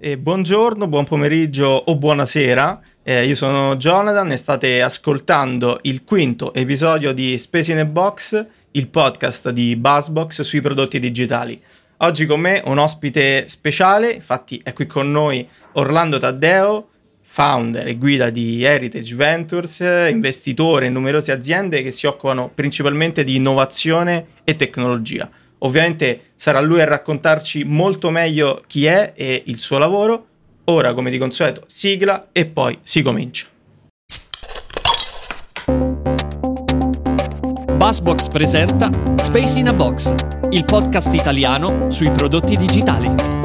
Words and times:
E 0.00 0.16
buongiorno, 0.16 0.86
buon 0.86 1.02
pomeriggio 1.02 1.66
o 1.66 1.96
buonasera. 1.96 2.80
Eh, 3.02 3.26
io 3.26 3.34
sono 3.34 3.74
Jonathan 3.74 4.30
e 4.30 4.36
state 4.36 4.80
ascoltando 4.80 5.80
il 5.82 6.04
quinto 6.04 6.54
episodio 6.54 7.12
di 7.12 7.36
Space 7.36 7.72
in 7.72 7.78
a 7.78 7.84
Box, 7.84 8.46
il 8.70 8.86
podcast 8.86 9.50
di 9.50 9.74
Buzzbox 9.74 10.42
sui 10.42 10.60
prodotti 10.60 11.00
digitali. 11.00 11.60
Oggi 11.96 12.26
con 12.26 12.38
me 12.38 12.62
un 12.66 12.78
ospite 12.78 13.48
speciale, 13.48 14.12
infatti 14.12 14.60
è 14.62 14.72
qui 14.72 14.86
con 14.86 15.10
noi 15.10 15.44
Orlando 15.72 16.18
Taddeo, 16.18 16.90
founder 17.20 17.88
e 17.88 17.96
guida 17.96 18.30
di 18.30 18.62
Heritage 18.62 19.16
Ventures, 19.16 19.80
investitore 19.80 20.86
in 20.86 20.92
numerose 20.92 21.32
aziende 21.32 21.82
che 21.82 21.90
si 21.90 22.06
occupano 22.06 22.52
principalmente 22.54 23.24
di 23.24 23.34
innovazione 23.34 24.26
e 24.44 24.54
tecnologia. 24.54 25.28
Ovviamente 25.58 26.32
sarà 26.36 26.60
lui 26.60 26.80
a 26.80 26.84
raccontarci 26.84 27.64
molto 27.64 28.10
meglio 28.10 28.62
chi 28.66 28.86
è 28.86 29.12
e 29.16 29.42
il 29.46 29.58
suo 29.58 29.78
lavoro. 29.78 30.26
Ora, 30.64 30.92
come 30.92 31.10
di 31.10 31.18
consueto, 31.18 31.64
sigla 31.66 32.28
e 32.32 32.46
poi 32.46 32.78
si 32.82 33.02
comincia. 33.02 33.46
Buzzbox 37.76 38.28
presenta 38.28 38.90
Space 39.16 39.58
in 39.58 39.68
a 39.68 39.72
Box, 39.72 40.12
il 40.50 40.64
podcast 40.64 41.14
italiano 41.14 41.90
sui 41.90 42.10
prodotti 42.10 42.56
digitali. 42.56 43.37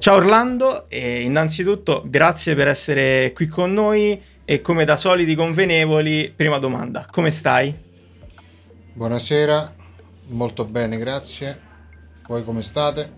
Ciao 0.00 0.16
Orlando 0.16 0.88
e 0.88 1.20
innanzitutto 1.20 2.02
grazie 2.06 2.54
per 2.54 2.68
essere 2.68 3.32
qui 3.34 3.48
con 3.48 3.74
noi 3.74 4.18
e 4.46 4.62
come 4.62 4.86
da 4.86 4.96
soliti 4.96 5.34
convenevoli, 5.34 6.32
prima 6.34 6.56
domanda, 6.56 7.06
come 7.10 7.30
stai? 7.30 7.74
Buonasera, 8.94 9.74
molto 10.28 10.64
bene, 10.64 10.96
grazie. 10.96 11.60
Voi 12.26 12.42
come 12.44 12.62
state? 12.62 13.10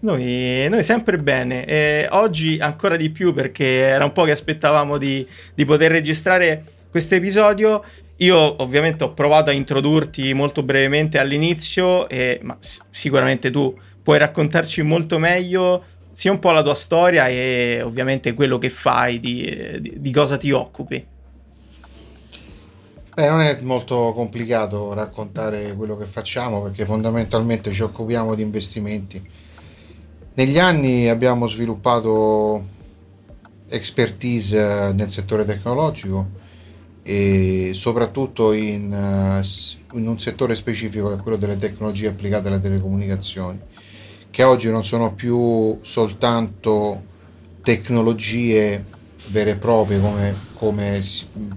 Noi, 0.00 0.66
noi 0.68 0.82
sempre 0.82 1.16
bene, 1.16 1.64
e 1.64 2.06
oggi 2.10 2.58
ancora 2.60 2.96
di 2.96 3.08
più 3.08 3.32
perché 3.32 3.78
era 3.78 4.04
un 4.04 4.12
po' 4.12 4.24
che 4.24 4.32
aspettavamo 4.32 4.98
di, 4.98 5.26
di 5.54 5.64
poter 5.64 5.90
registrare 5.90 6.62
questo 6.90 7.14
episodio. 7.14 7.82
Io 8.16 8.62
ovviamente 8.62 9.04
ho 9.04 9.14
provato 9.14 9.48
a 9.48 9.54
introdurti 9.54 10.34
molto 10.34 10.62
brevemente 10.62 11.16
all'inizio, 11.16 12.06
e, 12.10 12.40
ma 12.42 12.58
sicuramente 12.90 13.50
tu 13.50 13.74
puoi 14.02 14.18
raccontarci 14.18 14.82
molto 14.82 15.18
meglio 15.18 15.94
sia 16.16 16.30
un 16.30 16.38
po' 16.38 16.50
la 16.50 16.62
tua 16.62 16.74
storia 16.74 17.28
e 17.28 17.82
ovviamente 17.84 18.32
quello 18.32 18.56
che 18.56 18.70
fai, 18.70 19.20
di, 19.20 19.78
di, 19.80 19.92
di 20.00 20.10
cosa 20.12 20.38
ti 20.38 20.50
occupi. 20.50 21.06
Beh, 23.14 23.28
non 23.28 23.42
è 23.42 23.58
molto 23.60 24.14
complicato 24.14 24.94
raccontare 24.94 25.74
quello 25.76 25.94
che 25.94 26.06
facciamo 26.06 26.62
perché 26.62 26.86
fondamentalmente 26.86 27.70
ci 27.70 27.82
occupiamo 27.82 28.34
di 28.34 28.40
investimenti. 28.40 29.22
Negli 30.32 30.58
anni 30.58 31.06
abbiamo 31.06 31.48
sviluppato 31.48 32.64
expertise 33.68 34.92
nel 34.94 35.10
settore 35.10 35.44
tecnologico 35.44 36.28
e 37.02 37.72
soprattutto 37.74 38.54
in, 38.54 38.84
in 39.92 40.08
un 40.08 40.18
settore 40.18 40.56
specifico 40.56 41.08
che 41.08 41.16
è 41.16 41.22
quello 41.22 41.36
delle 41.36 41.56
tecnologie 41.56 42.08
applicate 42.08 42.48
alle 42.48 42.60
telecomunicazioni 42.60 43.74
che 44.36 44.42
oggi 44.42 44.70
non 44.70 44.84
sono 44.84 45.14
più 45.14 45.78
soltanto 45.80 47.02
tecnologie 47.62 48.84
vere 49.28 49.52
e 49.52 49.56
proprie 49.56 49.98
come, 49.98 50.34
come 50.52 51.02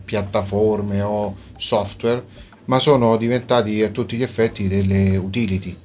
piattaforme 0.06 1.02
o 1.02 1.36
software, 1.58 2.24
ma 2.66 2.80
sono 2.80 3.18
diventati 3.18 3.84
a 3.84 3.90
tutti 3.90 4.16
gli 4.16 4.24
effetti 4.24 4.70
delle 4.70 5.18
utility. 5.18 5.76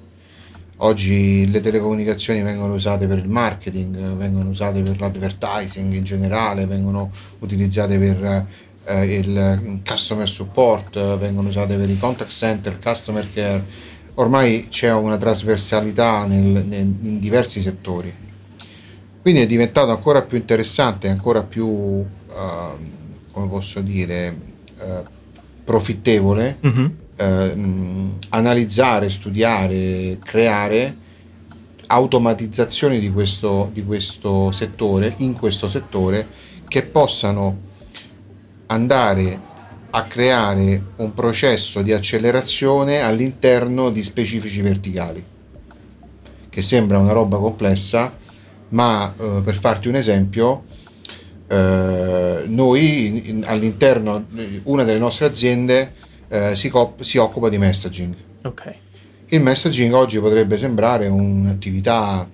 Oggi 0.77 1.51
le 1.51 1.59
telecomunicazioni 1.59 2.43
vengono 2.43 2.75
usate 2.75 3.09
per 3.09 3.19
il 3.19 3.29
marketing, 3.29 4.15
vengono 4.15 4.51
usate 4.51 4.81
per 4.83 5.01
l'advertising 5.01 5.93
in 5.95 6.05
generale, 6.05 6.65
vengono 6.65 7.11
utilizzate 7.41 7.99
per 7.99 8.47
eh, 8.85 9.17
il 9.17 9.81
customer 9.85 10.29
support, 10.29 11.17
vengono 11.17 11.49
usate 11.49 11.75
per 11.75 11.91
i 11.91 11.99
contact 11.99 12.31
center, 12.31 12.79
customer 12.79 13.27
care 13.33 13.93
ormai 14.15 14.69
c'è 14.69 14.93
una 14.93 15.17
trasversalità 15.17 16.25
nel, 16.27 16.65
nel, 16.67 16.95
in 17.03 17.19
diversi 17.19 17.61
settori. 17.61 18.13
Quindi 19.21 19.41
è 19.41 19.47
diventato 19.47 19.91
ancora 19.91 20.23
più 20.23 20.37
interessante, 20.37 21.09
ancora 21.09 21.43
più, 21.43 21.67
uh, 21.67 22.05
come 23.33 23.49
posso 23.49 23.81
dire, 23.81 24.37
uh, 24.79 25.03
profittevole 25.65 26.59
uh-huh. 26.61 26.91
uh, 27.19 28.19
analizzare, 28.29 29.09
studiare, 29.09 30.19
creare 30.23 30.97
automatizzazioni 31.87 32.99
di 32.99 33.11
questo, 33.11 33.71
di 33.73 33.83
questo 33.83 34.53
settore, 34.53 35.15
in 35.19 35.33
questo 35.33 35.69
settore, 35.69 36.27
che 36.69 36.83
possano 36.83 37.57
andare 38.67 39.53
a 39.97 40.03
creare 40.03 40.83
un 40.97 41.15
processo 41.15 41.81
di 41.81 41.93
accelerazione 41.93 43.01
all'interno 43.01 43.91
di 43.91 44.03
specifici 44.03 44.61
verticali, 44.61 45.25
che 46.49 46.63
sembra 46.63 46.99
una 46.99 47.13
roba 47.13 47.37
complessa, 47.39 48.13
ma 48.71 49.15
eh, 49.17 49.41
per 49.45 49.55
farti 49.55 49.87
un 49.87 49.95
esempio, 49.95 50.65
eh, 51.47 52.43
noi 52.45 53.29
in, 53.29 53.45
all'interno, 53.47 54.27
una 54.65 54.83
delle 54.83 54.99
nostre 54.99 55.27
aziende 55.27 55.93
eh, 56.27 56.57
si, 56.57 56.69
cop- 56.71 57.03
si, 57.03 57.19
occupa 57.19 57.49
di 57.49 57.59
messaging. 57.59 58.17
Okay. 58.43 58.75
Il 59.27 59.43
messaging 59.43 59.95
oggi 59.95 60.19
potrebbe 60.19 60.57
sembrare 60.57 61.07
un'attività 61.07 62.29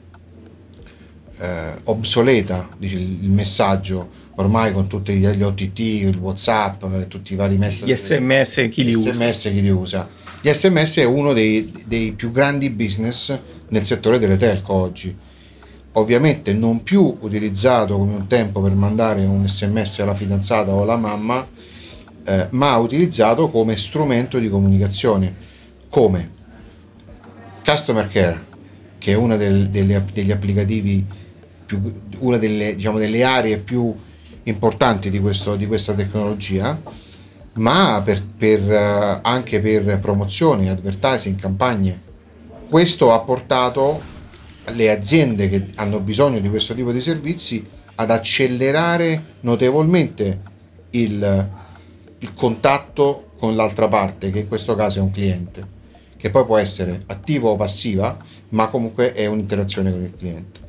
eh, 1.39 1.73
obsoleta, 1.85 2.71
dice 2.79 2.97
il 2.97 3.31
messaggio, 3.31 4.20
ormai 4.41 4.73
con 4.73 4.87
tutti 4.87 5.13
gli 5.13 5.43
OTT, 5.43 5.79
il 5.79 6.17
WhatsApp, 6.17 6.83
tutti 7.09 7.35
i 7.35 7.37
vari 7.37 7.57
messaggi. 7.57 7.93
Gli 7.93 7.97
SMS 7.97 8.69
chi 8.71 8.85
li 8.85 8.95
usa? 8.95 9.13
SMS 9.13 9.41
chi 9.43 9.61
li 9.61 9.71
usa. 9.71 10.09
Gli 10.41 10.49
SMS 10.49 10.97
è 10.97 11.05
uno 11.05 11.33
dei, 11.33 11.73
dei 11.85 12.13
più 12.13 12.33
grandi 12.33 12.71
business 12.71 13.39
nel 13.69 13.85
settore 13.85 14.19
delle 14.19 14.37
telco 14.37 14.73
oggi. 14.73 15.15
Ovviamente 15.93 16.53
non 16.53 16.83
più 16.83 17.19
utilizzato 17.21 17.99
come 17.99 18.15
un 18.15 18.27
tempo 18.27 18.61
per 18.61 18.73
mandare 18.73 19.25
un 19.25 19.47
SMS 19.47 19.99
alla 19.99 20.15
fidanzata 20.15 20.73
o 20.73 20.83
alla 20.83 20.97
mamma, 20.97 21.47
eh, 22.25 22.47
ma 22.51 22.77
utilizzato 22.77 23.51
come 23.51 23.77
strumento 23.77 24.39
di 24.39 24.49
comunicazione. 24.49 25.35
Come? 25.91 26.39
Customer 27.65 28.09
Care, 28.09 28.47
che 28.99 29.13
è 29.13 29.17
una 29.17 29.37
del, 29.37 29.69
delle, 29.69 30.05
degli 30.13 30.31
applicativi, 30.31 31.05
più, 31.67 31.93
una 32.21 32.39
delle, 32.39 32.75
diciamo, 32.77 32.99
delle 32.99 33.23
aree 33.23 33.59
più 33.59 33.95
importanti 34.45 35.11
di, 35.11 35.21
questo, 35.21 35.57
di 35.57 35.67
questa 35.67 35.95
tecnologia, 35.95 36.81
ma 37.55 38.01
per, 38.05 38.23
per, 38.23 38.63
uh, 38.63 39.19
anche 39.23 39.61
per 39.61 39.99
promozioni, 39.99 40.69
advertising, 40.69 41.39
campagne. 41.39 42.09
Questo 42.69 43.13
ha 43.13 43.21
portato 43.21 44.01
le 44.67 44.91
aziende 44.91 45.49
che 45.49 45.67
hanno 45.77 46.01
bisogno 46.01 46.39
di 46.41 46.49
questo 46.49 46.75
tipo 46.75 46.93
di 46.93 47.01
servizi 47.01 47.67
ad 47.97 48.11
accelerare 48.11 49.25
notevolmente 49.41 50.41
il, 50.91 51.49
il 52.19 52.35
contatto 52.35 53.33
con 53.39 53.57
l'altra 53.57 53.89
parte, 53.89 54.31
che 54.31 54.41
in 54.41 54.49
questo 54.49 54.75
caso 54.75 54.99
è 54.99 55.03
un 55.03 55.11
cliente, 55.11 55.67
che 56.17 56.31
poi 56.31 56.45
può 56.45 56.59
essere 56.59 57.03
attivo 57.07 57.51
o 57.51 57.57
passiva, 57.57 58.17
ma 58.51 58.69
comunque 58.69 59.13
è 59.13 59.27
un'interazione 59.27 59.91
con 59.91 60.03
il 60.03 60.15
cliente. 60.17 60.60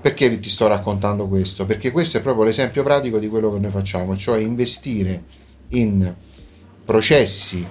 Perché 0.00 0.40
ti 0.40 0.48
sto 0.48 0.66
raccontando 0.66 1.26
questo? 1.28 1.66
Perché 1.66 1.90
questo 1.90 2.18
è 2.18 2.22
proprio 2.22 2.44
l'esempio 2.44 2.82
pratico 2.82 3.18
di 3.18 3.28
quello 3.28 3.52
che 3.52 3.58
noi 3.58 3.70
facciamo, 3.70 4.16
cioè 4.16 4.38
investire 4.38 5.22
in 5.68 6.14
processi 6.84 7.66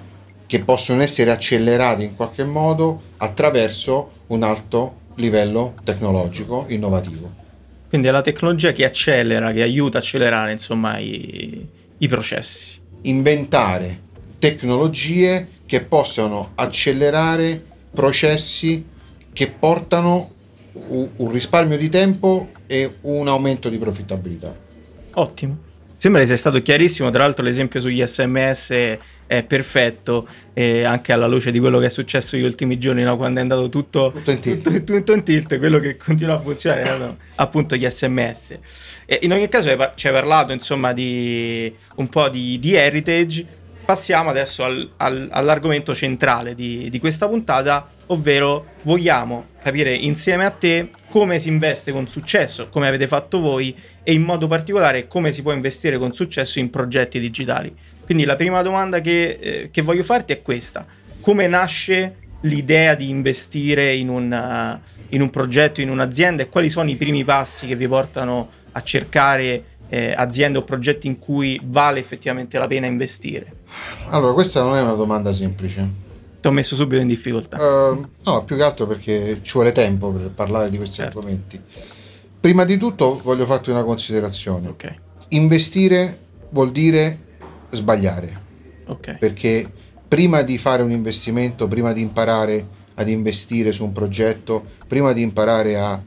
che 0.46 0.60
possono 0.60 1.02
essere 1.02 1.30
accelerati 1.30 2.04
in 2.04 2.16
qualche 2.16 2.44
modo 2.44 3.02
attraverso 3.18 4.12
un 4.28 4.42
alto 4.42 4.98
livello 5.16 5.74
tecnologico 5.84 6.66
innovativo. 6.68 7.30
Quindi 7.88 8.06
è 8.06 8.10
la 8.10 8.22
tecnologia 8.22 8.72
che 8.72 8.84
accelera, 8.84 9.52
che 9.52 9.62
aiuta 9.62 9.98
a 9.98 10.00
accelerare 10.00 10.52
insomma 10.52 10.98
i, 10.98 11.66
i 11.98 12.08
processi. 12.08 12.78
Inventare 13.02 14.00
tecnologie 14.38 15.48
che 15.66 15.82
possano 15.82 16.52
accelerare 16.54 17.62
processi 17.92 18.84
che 19.32 19.48
portano 19.48 20.30
un 20.72 21.30
risparmio 21.30 21.76
di 21.76 21.88
tempo 21.88 22.50
e 22.66 22.96
un 23.02 23.28
aumento 23.28 23.68
di 23.68 23.78
profittabilità. 23.78 24.54
Ottimo. 25.14 25.68
Sembra 25.96 26.22
che 26.22 26.28
sia 26.28 26.38
stato 26.38 26.62
chiarissimo, 26.62 27.10
tra 27.10 27.24
l'altro 27.24 27.44
l'esempio 27.44 27.78
sugli 27.78 28.02
sms 28.02 28.70
è 29.26 29.42
perfetto, 29.44 30.26
e 30.54 30.82
anche 30.82 31.12
alla 31.12 31.26
luce 31.26 31.50
di 31.50 31.58
quello 31.58 31.78
che 31.78 31.86
è 31.86 31.90
successo 31.90 32.36
negli 32.36 32.46
ultimi 32.46 32.78
giorni, 32.78 33.02
no? 33.02 33.18
quando 33.18 33.38
è 33.38 33.42
andato 33.42 33.68
tutto, 33.68 34.10
tutto, 34.10 34.30
in 34.30 34.40
tilt. 34.40 34.62
Tutto, 34.72 34.94
tutto 34.94 35.12
in 35.12 35.22
tilt, 35.22 35.58
quello 35.58 35.78
che 35.78 35.98
continua 35.98 36.36
a 36.36 36.40
funzionare 36.40 36.80
erano 36.80 37.16
appunto 37.34 37.76
gli 37.76 37.86
sms. 37.86 38.58
E 39.04 39.18
in 39.22 39.32
ogni 39.32 39.48
caso 39.48 39.68
ci 39.94 40.08
hai 40.08 40.12
parlato 40.12 40.52
insomma 40.52 40.94
di 40.94 41.70
un 41.96 42.08
po' 42.08 42.28
di, 42.30 42.58
di 42.58 42.74
heritage, 42.74 43.46
passiamo 43.90 44.30
adesso 44.30 44.62
al, 44.62 44.88
al, 44.98 45.28
all'argomento 45.32 45.96
centrale 45.96 46.54
di, 46.54 46.88
di, 46.88 47.00
questa 47.00 47.26
puntata, 47.26 47.88
ovvero 48.06 48.66
vogliamo 48.82 49.46
capire 49.60 49.92
insieme 49.92 50.44
a 50.44 50.50
te 50.50 50.90
come 51.08 51.40
si 51.40 51.48
investe 51.48 51.90
con 51.90 52.06
successo, 52.06 52.68
come 52.68 52.86
avete 52.86 53.08
fatto 53.08 53.40
voi 53.40 53.76
e 54.04 54.12
in 54.12 54.22
modo 54.22 54.46
particolare 54.46 55.08
come 55.08 55.32
si 55.32 55.42
può 55.42 55.50
investire 55.50 55.98
con 55.98 56.14
successo 56.14 56.60
in 56.60 56.70
progetti 56.70 57.18
digitali. 57.18 57.74
Quindi 58.04 58.24
la 58.24 58.36
prima 58.36 58.62
domanda 58.62 59.00
che, 59.00 59.38
eh, 59.40 59.70
che 59.72 59.82
voglio 59.82 60.04
farti 60.04 60.34
è 60.34 60.40
questa. 60.40 60.86
Come 61.20 61.48
nasce 61.48 62.14
l'idea 62.42 62.94
di 62.94 63.08
investire 63.08 63.92
in 63.92 64.08
un, 64.08 64.30
uh, 64.30 65.04
in 65.08 65.20
un 65.20 65.30
progetto, 65.30 65.80
in 65.80 65.90
un'azienda 65.90 66.44
e 66.44 66.48
quali 66.48 66.68
sono 66.68 66.88
i 66.90 66.96
primi 66.96 67.24
passi 67.24 67.66
che 67.66 67.74
vi 67.74 67.88
portano 67.88 68.50
a 68.70 68.82
cercare 68.82 69.64
eh, 69.90 70.14
aziende 70.16 70.58
o 70.58 70.62
progetti 70.62 71.08
in 71.08 71.18
cui 71.18 71.60
vale 71.64 71.98
effettivamente 71.98 72.58
la 72.58 72.68
pena 72.68 72.86
investire? 72.86 73.52
Allora, 74.08 74.32
questa 74.32 74.62
non 74.62 74.76
è 74.76 74.80
una 74.80 74.94
domanda 74.94 75.32
semplice. 75.32 76.08
Ti 76.40 76.46
ho 76.46 76.52
messo 76.52 76.74
subito 76.76 77.02
in 77.02 77.08
difficoltà. 77.08 77.58
Uh, 77.58 78.06
no, 78.24 78.44
più 78.44 78.56
che 78.56 78.62
altro 78.62 78.86
perché 78.86 79.40
ci 79.42 79.52
vuole 79.52 79.72
tempo 79.72 80.10
per 80.10 80.30
parlare 80.30 80.70
di 80.70 80.76
questi 80.76 80.96
certo. 80.96 81.18
argomenti. 81.18 81.60
Prima 82.40 82.64
di 82.64 82.78
tutto 82.78 83.20
voglio 83.22 83.44
farti 83.44 83.70
una 83.70 83.84
considerazione. 83.84 84.68
Okay. 84.68 84.96
Investire 85.28 86.18
vuol 86.50 86.70
dire 86.70 87.18
sbagliare. 87.70 88.48
Okay. 88.86 89.18
Perché 89.18 89.70
prima 90.08 90.40
di 90.42 90.56
fare 90.56 90.82
un 90.82 90.90
investimento, 90.92 91.68
prima 91.68 91.92
di 91.92 92.00
imparare 92.00 92.78
ad 92.94 93.08
investire 93.08 93.72
su 93.72 93.84
un 93.84 93.92
progetto, 93.92 94.64
prima 94.86 95.12
di 95.12 95.20
imparare 95.20 95.78
a 95.78 96.02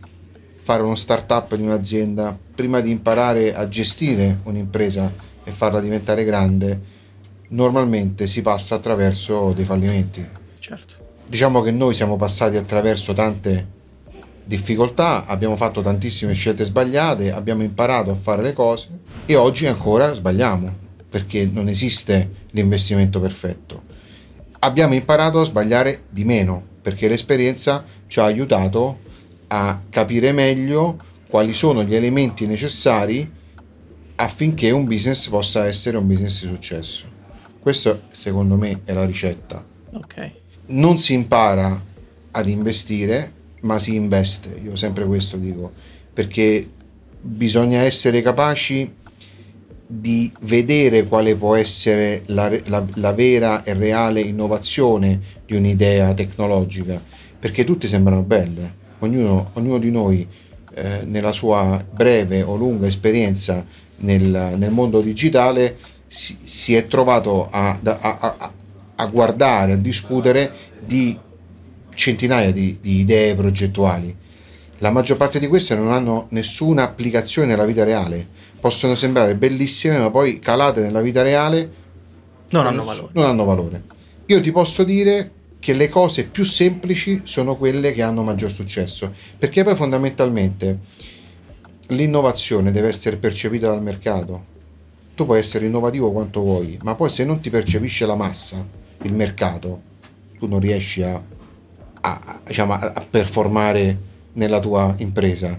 fare 0.56 0.81
uno 0.81 0.95
startup 0.95 1.53
di 1.56 1.62
un'azienda, 1.62 2.38
prima 2.54 2.80
di 2.80 2.92
imparare 2.92 3.54
a 3.54 3.68
gestire 3.68 4.40
un'impresa 4.44 5.12
e 5.44 5.52
farla 5.52 5.82
diventare 5.82 6.24
grande, 6.24 6.80
normalmente 7.50 8.28
si 8.28 8.42
passa 8.42 8.76
attraverso 8.76 9.54
dei 9.54 9.66
fallimenti. 9.66 10.26
Certo. 10.60 10.94
Diciamo 11.28 11.62
che 11.62 11.72
noi 11.72 11.94
siamo 11.94 12.16
passati 12.16 12.58
attraverso 12.58 13.14
tante 13.14 13.68
difficoltà, 14.46 15.26
abbiamo 15.26 15.56
fatto 15.56 15.82
tantissime 15.82 16.34
scelte 16.34 16.66
sbagliate, 16.66 17.32
abbiamo 17.32 17.64
imparato 17.64 18.12
a 18.12 18.16
fare 18.16 18.42
le 18.42 18.54
cose 18.54 18.90
e 19.26 19.36
oggi 19.36 19.66
ancora 19.68 20.14
sbagliamo 20.14 20.82
perché 21.10 21.50
non 21.52 21.70
esiste 21.70 22.30
l'investimento 22.52 23.20
perfetto 23.20 23.94
abbiamo 24.64 24.94
imparato 24.94 25.42
a 25.42 25.46
sbagliare 25.46 26.04
di 26.10 26.24
meno 26.24 26.62
perché 26.82 27.08
l'esperienza 27.08 27.84
ci 28.08 28.20
ha 28.20 28.24
aiutato 28.24 29.00
a 29.48 29.82
capire 29.90 30.32
meglio 30.32 30.98
quali 31.33 31.56
sono 31.56 31.83
gli 31.83 31.95
elementi 31.95 32.45
necessari 32.45 33.27
affinché 34.18 34.69
un 34.69 34.85
business 34.85 35.30
possa 35.30 35.65
essere 35.65 35.97
un 35.97 36.06
business 36.06 36.44
di 36.44 36.47
successo. 36.47 37.07
Questo 37.59 38.03
secondo 38.12 38.56
me 38.56 38.81
è 38.85 38.94
la 38.94 39.03
ricetta. 39.03 39.65
Okay. 39.94 40.31
Non 40.68 41.00
si 41.00 41.13
impara 41.13 41.83
ad 42.30 42.47
investire, 42.47 43.33
ma 43.62 43.80
si 43.80 43.95
investe. 43.95 44.59
Io 44.63 44.75
sempre 44.75 45.07
questo 45.07 45.38
dico, 45.38 45.71
perché 46.13 46.69
bisogna 47.19 47.81
essere 47.81 48.21
capaci 48.21 48.94
di 49.88 50.31
vedere 50.41 51.06
quale 51.06 51.35
può 51.35 51.56
essere 51.56 52.21
la, 52.27 52.47
la, 52.65 52.85
la, 52.94 53.12
vera 53.12 53.63
e 53.63 53.74
reale 53.74 54.21
innovazione 54.21 55.19
di 55.47 55.56
un'idea 55.56 56.13
tecnologica, 56.13 57.01
perché 57.39 57.63
tutte 57.63 57.88
sembrano 57.88 58.21
belle, 58.21 58.71
ognuno, 59.00 59.50
ognuno 59.53 59.80
di 59.80 59.89
noi 59.89 60.27
eh, 60.74 61.02
nella 61.06 61.31
sua 61.31 61.84
breve 61.90 62.42
o 62.42 62.56
lunga 62.56 62.88
esperienza 62.88 63.66
nel, 63.98 64.56
nel 64.58 64.72
mondo 64.72 65.02
digitale 65.02 65.78
si, 66.08 66.38
si, 66.44 66.75
è 66.75 66.88
trovato 66.88 67.50
a, 67.50 67.80
a, 67.81 68.18
a, 68.20 68.52
a, 68.96 69.06
guardare, 69.08 69.74
a 69.74 69.78
discutere 69.78 70.52
di 70.80 71.18
centinaia 71.94 72.52
di, 72.52 72.78
di 72.81 73.00
idee 73.00 73.36
progettuali. 73.36 74.16
La 74.80 74.92
maggior 74.92 75.18
parte 75.18 75.40
di 75.40 75.48
queste 75.48 75.75
non 75.75 75.92
hanno 75.92 76.28
nessuna 76.30 76.84
applicazione 76.84 77.48
nella 77.48 77.66
vita 77.66 77.84
reale 77.84 78.28
possono 78.64 78.96
sembrare 78.96 79.36
bellissime, 79.36 79.98
ma 79.98 80.10
poi 80.10 80.40
calate 80.40 80.80
nella 80.80 81.02
vita 81.02 81.22
reale 81.22 81.69
non 82.52 82.66
hanno 82.66 82.86
valore. 82.86 83.10
Non 83.12 83.26
hanno 83.26 83.44
valore. 83.44 83.84
Io 84.28 84.40
ti 84.40 84.54
posso 84.54 84.86
dire 84.86 85.31
che 85.63 85.71
le 85.71 85.88
cose 85.88 86.25
più 86.25 86.44
semplici 86.44 87.21
sono 87.24 87.56
quelle 87.56 87.94
che 87.94 88.01
hanno 88.01 88.21
maggior 88.21 88.51
successo, 88.51 89.13
perché 89.38 89.63
poi 89.63 89.77
fondamentalmente 89.77 90.80
l'innovazione 91.88 92.74
deve 92.74 92.89
essere 92.89 93.15
percepita 93.15 93.69
dal 93.69 93.81
mercato. 93.81 94.44
Tu 95.15 95.25
puoi 95.25 95.39
essere 95.39 95.65
innovativo 95.65 96.12
quanto 96.12 96.42
vuoi, 96.42 96.77
ma 96.81 96.95
poi 96.95 97.10
se 97.10 97.24
non 97.24 97.39
ti 97.39 97.50
percepisce 97.50 98.06
la 98.06 98.15
massa, 98.15 98.62
il 99.04 99.13
mercato, 99.13 99.81
tu 100.38 100.48
non 100.48 100.60
riesci 100.60 101.01
a, 101.01 101.21
a, 102.01 102.39
diciamo, 102.45 102.74
a 102.74 103.06
performare 103.09 103.98
nella 104.33 104.59
tua 104.59 104.94
impresa. 104.98 105.57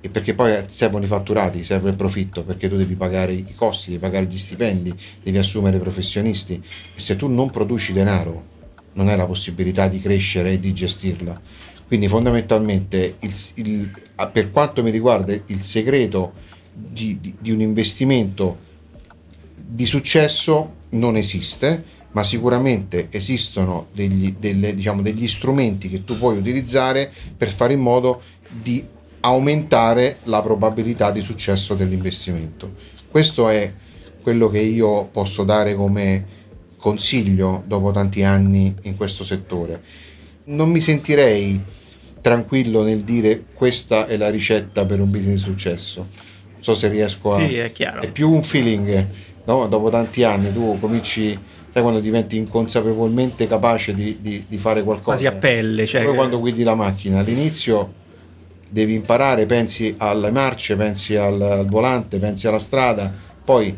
E 0.00 0.08
perché 0.08 0.34
poi 0.34 0.64
servono 0.66 1.04
i 1.04 1.08
fatturati, 1.08 1.62
serve 1.62 1.90
il 1.90 1.96
profitto, 1.96 2.42
perché 2.42 2.68
tu 2.68 2.76
devi 2.76 2.96
pagare 2.96 3.32
i 3.32 3.54
costi, 3.54 3.90
devi 3.90 4.02
pagare 4.02 4.26
gli 4.26 4.36
stipendi, 4.36 4.92
devi 5.22 5.38
assumere 5.38 5.78
professionisti. 5.78 6.60
E 6.92 7.00
se 7.00 7.14
tu 7.14 7.28
non 7.28 7.50
produci 7.50 7.92
denaro 7.92 8.53
non 8.94 9.08
hai 9.08 9.16
la 9.16 9.26
possibilità 9.26 9.88
di 9.88 10.00
crescere 10.00 10.52
e 10.52 10.58
di 10.58 10.72
gestirla. 10.72 11.40
Quindi 11.86 12.08
fondamentalmente 12.08 13.16
il, 13.20 13.32
il, 13.54 13.90
per 14.32 14.50
quanto 14.50 14.82
mi 14.82 14.90
riguarda 14.90 15.32
il 15.32 15.62
segreto 15.62 16.32
di, 16.72 17.18
di, 17.20 17.34
di 17.38 17.50
un 17.50 17.60
investimento 17.60 18.58
di 19.54 19.86
successo 19.86 20.76
non 20.90 21.16
esiste, 21.16 22.02
ma 22.12 22.22
sicuramente 22.22 23.08
esistono 23.10 23.88
degli, 23.92 24.34
delle, 24.38 24.74
diciamo, 24.74 25.02
degli 25.02 25.26
strumenti 25.28 25.88
che 25.88 26.04
tu 26.04 26.16
puoi 26.16 26.38
utilizzare 26.38 27.12
per 27.36 27.50
fare 27.50 27.72
in 27.72 27.80
modo 27.80 28.22
di 28.48 28.82
aumentare 29.20 30.18
la 30.24 30.42
probabilità 30.42 31.10
di 31.10 31.22
successo 31.22 31.74
dell'investimento. 31.74 32.72
Questo 33.10 33.48
è 33.48 33.72
quello 34.22 34.48
che 34.48 34.60
io 34.60 35.06
posso 35.06 35.44
dare 35.44 35.74
come 35.74 36.42
consiglio 36.84 37.62
dopo 37.66 37.92
tanti 37.92 38.24
anni 38.24 38.74
in 38.82 38.94
questo 38.94 39.24
settore. 39.24 39.80
Non 40.44 40.68
mi 40.68 40.82
sentirei 40.82 41.58
tranquillo 42.20 42.82
nel 42.82 43.04
dire 43.04 43.42
questa 43.54 44.06
è 44.06 44.18
la 44.18 44.28
ricetta 44.28 44.84
per 44.84 45.00
un 45.00 45.10
business 45.10 45.36
di 45.36 45.50
successo. 45.50 46.06
Non 46.52 46.62
so 46.62 46.74
se 46.74 46.88
riesco 46.88 47.32
a... 47.32 47.38
Sì, 47.38 47.54
è 47.54 47.72
chiaro. 47.72 48.02
È 48.02 48.12
più 48.12 48.30
un 48.30 48.42
feeling, 48.42 49.06
no? 49.46 49.66
Dopo 49.66 49.88
tanti 49.88 50.24
anni 50.24 50.52
tu 50.52 50.76
cominci 50.78 51.38
sai 51.72 51.80
quando 51.80 52.00
diventi 52.00 52.36
inconsapevolmente 52.36 53.46
capace 53.46 53.94
di, 53.94 54.18
di, 54.20 54.44
di 54.46 54.58
fare 54.58 54.82
qualcosa. 54.82 55.16
Quasi 55.16 55.26
a 55.26 55.32
pelle. 55.32 55.86
Cioè 55.86 56.04
poi 56.04 56.14
quando 56.14 56.38
guidi 56.38 56.64
la 56.64 56.74
macchina 56.74 57.20
all'inizio 57.20 57.94
devi 58.68 58.92
imparare, 58.92 59.46
pensi 59.46 59.94
alle 59.96 60.30
marce, 60.30 60.76
pensi 60.76 61.16
al, 61.16 61.40
al 61.40 61.66
volante, 61.66 62.18
pensi 62.18 62.46
alla 62.46 62.58
strada, 62.58 63.10
poi 63.42 63.74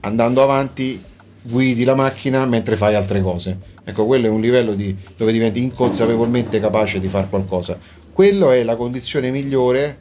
andando 0.00 0.42
avanti 0.42 1.07
guidi 1.48 1.84
la 1.84 1.94
macchina 1.94 2.44
mentre 2.44 2.76
fai 2.76 2.94
altre 2.94 3.22
cose. 3.22 3.58
Ecco, 3.82 4.04
quello 4.04 4.26
è 4.26 4.28
un 4.28 4.40
livello 4.40 4.74
di, 4.74 4.94
dove 5.16 5.32
diventi 5.32 5.62
inconsapevolmente 5.62 6.60
capace 6.60 7.00
di 7.00 7.08
fare 7.08 7.28
qualcosa. 7.28 7.78
Quello 8.12 8.50
è 8.50 8.62
la 8.62 8.76
condizione 8.76 9.30
migliore 9.30 9.96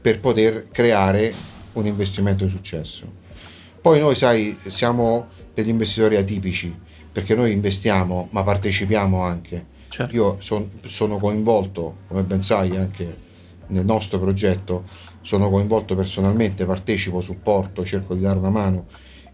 per 0.00 0.20
poter 0.20 0.68
creare 0.70 1.32
un 1.72 1.86
investimento 1.86 2.44
di 2.44 2.50
successo. 2.50 3.10
Poi 3.80 3.98
noi, 3.98 4.14
sai, 4.14 4.58
siamo 4.66 5.28
degli 5.54 5.68
investitori 5.68 6.16
atipici, 6.16 6.74
perché 7.10 7.34
noi 7.34 7.52
investiamo, 7.52 8.28
ma 8.30 8.42
partecipiamo 8.42 9.22
anche. 9.22 9.72
Certo. 9.88 10.14
Io 10.14 10.36
son, 10.40 10.68
sono 10.88 11.18
coinvolto, 11.18 11.98
come 12.08 12.22
ben 12.22 12.42
sai, 12.42 12.76
anche 12.76 13.22
nel 13.68 13.84
nostro 13.84 14.18
progetto 14.18 14.84
sono 15.22 15.48
coinvolto 15.48 15.94
personalmente, 15.94 16.66
partecipo, 16.66 17.22
supporto, 17.22 17.84
cerco 17.84 18.14
di 18.14 18.20
dare 18.20 18.38
una 18.38 18.50
mano 18.50 18.86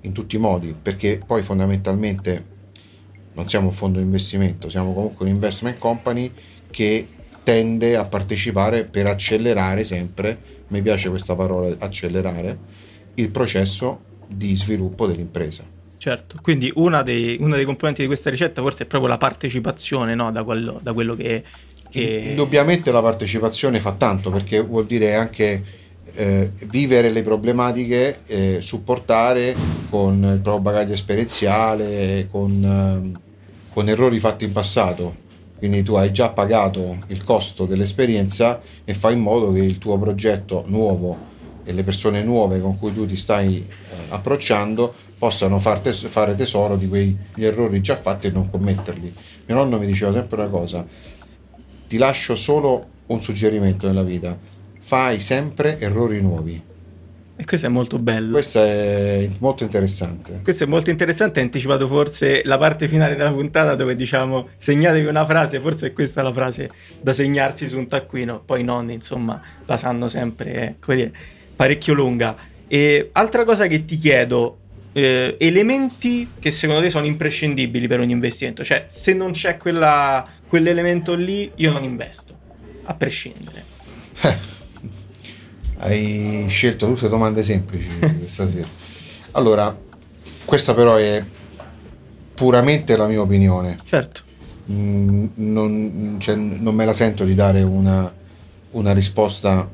in 0.02 0.12
tutti 0.12 0.36
i 0.36 0.38
modi, 0.38 0.74
perché 0.80 1.20
poi 1.24 1.42
fondamentalmente 1.42 2.58
non 3.32 3.48
siamo 3.48 3.68
un 3.68 3.72
fondo 3.72 3.98
di 3.98 4.04
investimento, 4.04 4.68
siamo 4.68 4.92
comunque 4.92 5.24
un 5.24 5.30
investment 5.30 5.78
company 5.78 6.30
che 6.70 7.08
tende 7.42 7.96
a 7.96 8.04
partecipare 8.04 8.84
per 8.84 9.06
accelerare 9.06 9.84
sempre, 9.84 10.38
mi 10.68 10.82
piace 10.82 11.08
questa 11.08 11.34
parola, 11.34 11.74
accelerare, 11.78 12.58
il 13.14 13.30
processo 13.30 14.00
di 14.26 14.54
sviluppo 14.56 15.06
dell'impresa. 15.06 15.64
Certo, 15.96 16.38
quindi 16.40 16.72
una 16.76 17.02
dei, 17.02 17.36
uno 17.40 17.56
dei 17.56 17.64
componenti 17.64 18.00
di 18.00 18.06
questa 18.06 18.30
ricetta 18.30 18.62
forse 18.62 18.84
è 18.84 18.86
proprio 18.86 19.10
la 19.10 19.18
partecipazione 19.18 20.14
no? 20.14 20.32
da, 20.32 20.44
quello, 20.44 20.78
da 20.82 20.94
quello 20.94 21.14
che 21.14 21.44
che... 21.90 22.22
Indubbiamente 22.28 22.90
la 22.92 23.02
partecipazione 23.02 23.80
fa 23.80 23.92
tanto 23.92 24.30
perché 24.30 24.60
vuol 24.60 24.86
dire 24.86 25.14
anche 25.14 25.62
eh, 26.14 26.50
vivere 26.66 27.10
le 27.10 27.22
problematiche, 27.22 28.20
eh, 28.26 28.58
supportare 28.60 29.54
con 29.88 30.14
il 30.22 30.40
proprio 30.40 30.60
bagaglio 30.60 30.94
esperienziale, 30.94 32.28
con, 32.30 32.62
eh, 32.62 33.20
con 33.72 33.88
errori 33.88 34.20
fatti 34.20 34.44
in 34.44 34.52
passato. 34.52 35.28
Quindi 35.56 35.82
tu 35.82 35.94
hai 35.94 36.10
già 36.12 36.30
pagato 36.30 36.98
il 37.08 37.22
costo 37.22 37.66
dell'esperienza 37.66 38.62
e 38.84 38.94
fai 38.94 39.12
in 39.12 39.20
modo 39.20 39.52
che 39.52 39.60
il 39.60 39.78
tuo 39.78 39.98
progetto 39.98 40.64
nuovo 40.66 41.28
e 41.64 41.72
le 41.72 41.82
persone 41.82 42.22
nuove 42.22 42.60
con 42.60 42.78
cui 42.78 42.94
tu 42.94 43.06
ti 43.06 43.16
stai 43.16 43.56
eh, 43.68 43.94
approcciando 44.08 44.92
possano 45.18 45.58
far 45.58 45.80
tes- 45.80 46.08
fare 46.08 46.34
tesoro 46.34 46.76
di 46.76 46.88
quegli 46.88 47.16
errori 47.36 47.82
già 47.82 47.94
fatti 47.94 48.28
e 48.28 48.30
non 48.30 48.48
commetterli. 48.48 49.14
Mio 49.46 49.56
nonno 49.56 49.78
mi 49.78 49.86
diceva 49.86 50.12
sempre 50.12 50.40
una 50.40 50.48
cosa, 50.48 50.86
ti 51.86 51.98
lascio 51.98 52.34
solo 52.36 52.86
un 53.06 53.22
suggerimento 53.22 53.86
nella 53.86 54.02
vita, 54.02 54.36
fai 54.90 55.20
sempre 55.20 55.78
errori 55.78 56.20
nuovi. 56.20 56.60
E 57.36 57.44
questo 57.44 57.68
è 57.68 57.70
molto 57.70 58.00
bello. 58.00 58.32
Questo 58.32 58.60
è 58.60 59.30
molto 59.38 59.62
interessante. 59.62 60.40
Questo 60.42 60.64
è 60.64 60.66
molto 60.66 60.90
interessante, 60.90 61.38
hai 61.38 61.44
anticipato 61.44 61.86
forse 61.86 62.42
la 62.42 62.58
parte 62.58 62.88
finale 62.88 63.14
della 63.14 63.30
puntata 63.30 63.76
dove 63.76 63.94
diciamo 63.94 64.48
segnatevi 64.56 65.06
una 65.06 65.24
frase, 65.24 65.60
forse 65.60 65.86
è 65.86 65.92
questa 65.92 66.22
la 66.22 66.32
frase 66.32 66.72
da 67.00 67.12
segnarsi 67.12 67.68
su 67.68 67.78
un 67.78 67.86
taccuino, 67.86 68.42
poi 68.44 68.62
i 68.62 68.64
nonni 68.64 68.94
insomma 68.94 69.40
la 69.64 69.76
sanno 69.76 70.08
sempre, 70.08 70.54
eh, 70.54 70.74
come 70.80 70.96
dire, 70.96 71.12
parecchio 71.54 71.94
lunga. 71.94 72.34
E 72.66 73.10
altra 73.12 73.44
cosa 73.44 73.68
che 73.68 73.84
ti 73.84 73.96
chiedo, 73.96 74.58
eh, 74.90 75.36
elementi 75.38 76.30
che 76.40 76.50
secondo 76.50 76.82
te 76.82 76.90
sono 76.90 77.06
imprescindibili 77.06 77.86
per 77.86 78.00
un 78.00 78.10
investimento, 78.10 78.64
cioè 78.64 78.86
se 78.88 79.14
non 79.14 79.30
c'è 79.30 79.56
quella, 79.56 80.26
quell'elemento 80.48 81.14
lì 81.14 81.48
io 81.54 81.70
non 81.70 81.84
investo, 81.84 82.36
a 82.82 82.94
prescindere. 82.94 83.64
Eh 84.22 84.49
hai 85.80 86.46
scelto 86.48 86.86
tutte 86.86 87.08
domande 87.08 87.42
semplici 87.42 87.88
stasera. 88.26 88.68
Allora, 89.32 89.76
questa 90.44 90.74
però 90.74 90.96
è 90.96 91.22
puramente 92.34 92.96
la 92.96 93.06
mia 93.06 93.20
opinione. 93.20 93.78
Certo. 93.84 94.22
Mm, 94.70 95.26
non, 95.34 96.16
cioè, 96.18 96.34
non, 96.34 96.74
me 96.74 96.84
la 96.84 96.92
sento 96.92 97.24
di 97.24 97.34
dare 97.34 97.62
una, 97.62 98.12
una 98.72 98.92
risposta 98.92 99.68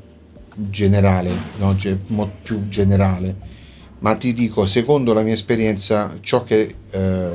generale, 0.55 1.31
no? 1.57 1.75
Ge- 1.75 1.99
più 2.41 2.67
generale, 2.67 3.35
ma 3.99 4.15
ti 4.15 4.33
dico, 4.33 4.65
secondo 4.65 5.13
la 5.13 5.21
mia 5.21 5.33
esperienza, 5.33 6.17
ciò 6.21 6.43
che, 6.43 6.75
eh, 6.89 7.29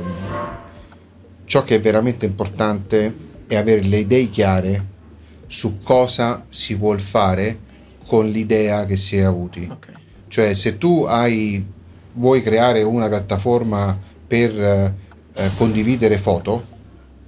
ciò 1.45 1.63
che 1.63 1.75
è 1.75 1.79
veramente 1.79 2.25
importante 2.25 3.31
è 3.47 3.55
avere 3.55 3.81
le 3.81 3.99
idee 3.99 4.29
chiare 4.29 4.85
su 5.47 5.79
cosa 5.83 6.45
si 6.49 6.73
vuol 6.73 6.99
fare 6.99 7.71
con 8.13 8.29
l'idea 8.29 8.85
che 8.85 8.95
si 8.95 9.17
è 9.17 9.21
avuti. 9.21 9.67
Okay. 9.67 9.95
Cioè 10.27 10.53
se 10.53 10.77
tu 10.77 11.03
hai, 11.07 11.65
vuoi 12.13 12.43
creare 12.43 12.83
una 12.83 13.09
piattaforma 13.09 13.97
per 14.27 14.51
eh, 14.55 15.49
condividere 15.57 16.19
foto, 16.19 16.63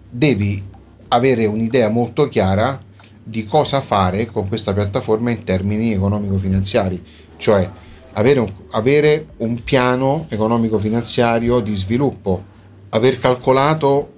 devi 0.07 0.63
avere 1.07 1.47
un'idea 1.47 1.89
molto 1.89 2.29
chiara 2.29 2.79
di 3.23 3.47
cosa 3.47 3.81
fare 3.81 4.27
con 4.27 4.47
questa 4.47 4.73
piattaforma 4.73 5.31
in 5.31 5.43
termini 5.43 5.91
economico-finanziari, 5.91 7.03
cioè 7.37 7.67
avere 8.13 8.39
un, 8.41 8.53
avere 8.69 9.29
un 9.37 9.63
piano 9.63 10.27
economico-finanziario 10.29 11.61
di 11.61 11.75
sviluppo, 11.75 12.43
aver 12.89 13.17
calcolato 13.17 14.14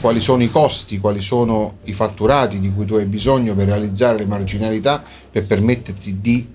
quali 0.00 0.20
sono 0.20 0.42
i 0.42 0.50
costi, 0.50 0.98
quali 0.98 1.20
sono 1.20 1.78
i 1.84 1.92
fatturati 1.92 2.58
di 2.58 2.72
cui 2.72 2.86
tu 2.86 2.94
hai 2.94 3.04
bisogno 3.04 3.54
per 3.54 3.66
realizzare 3.66 4.18
le 4.18 4.26
marginalità 4.26 5.02
per 5.30 5.46
permetterti 5.46 6.20
di 6.20 6.46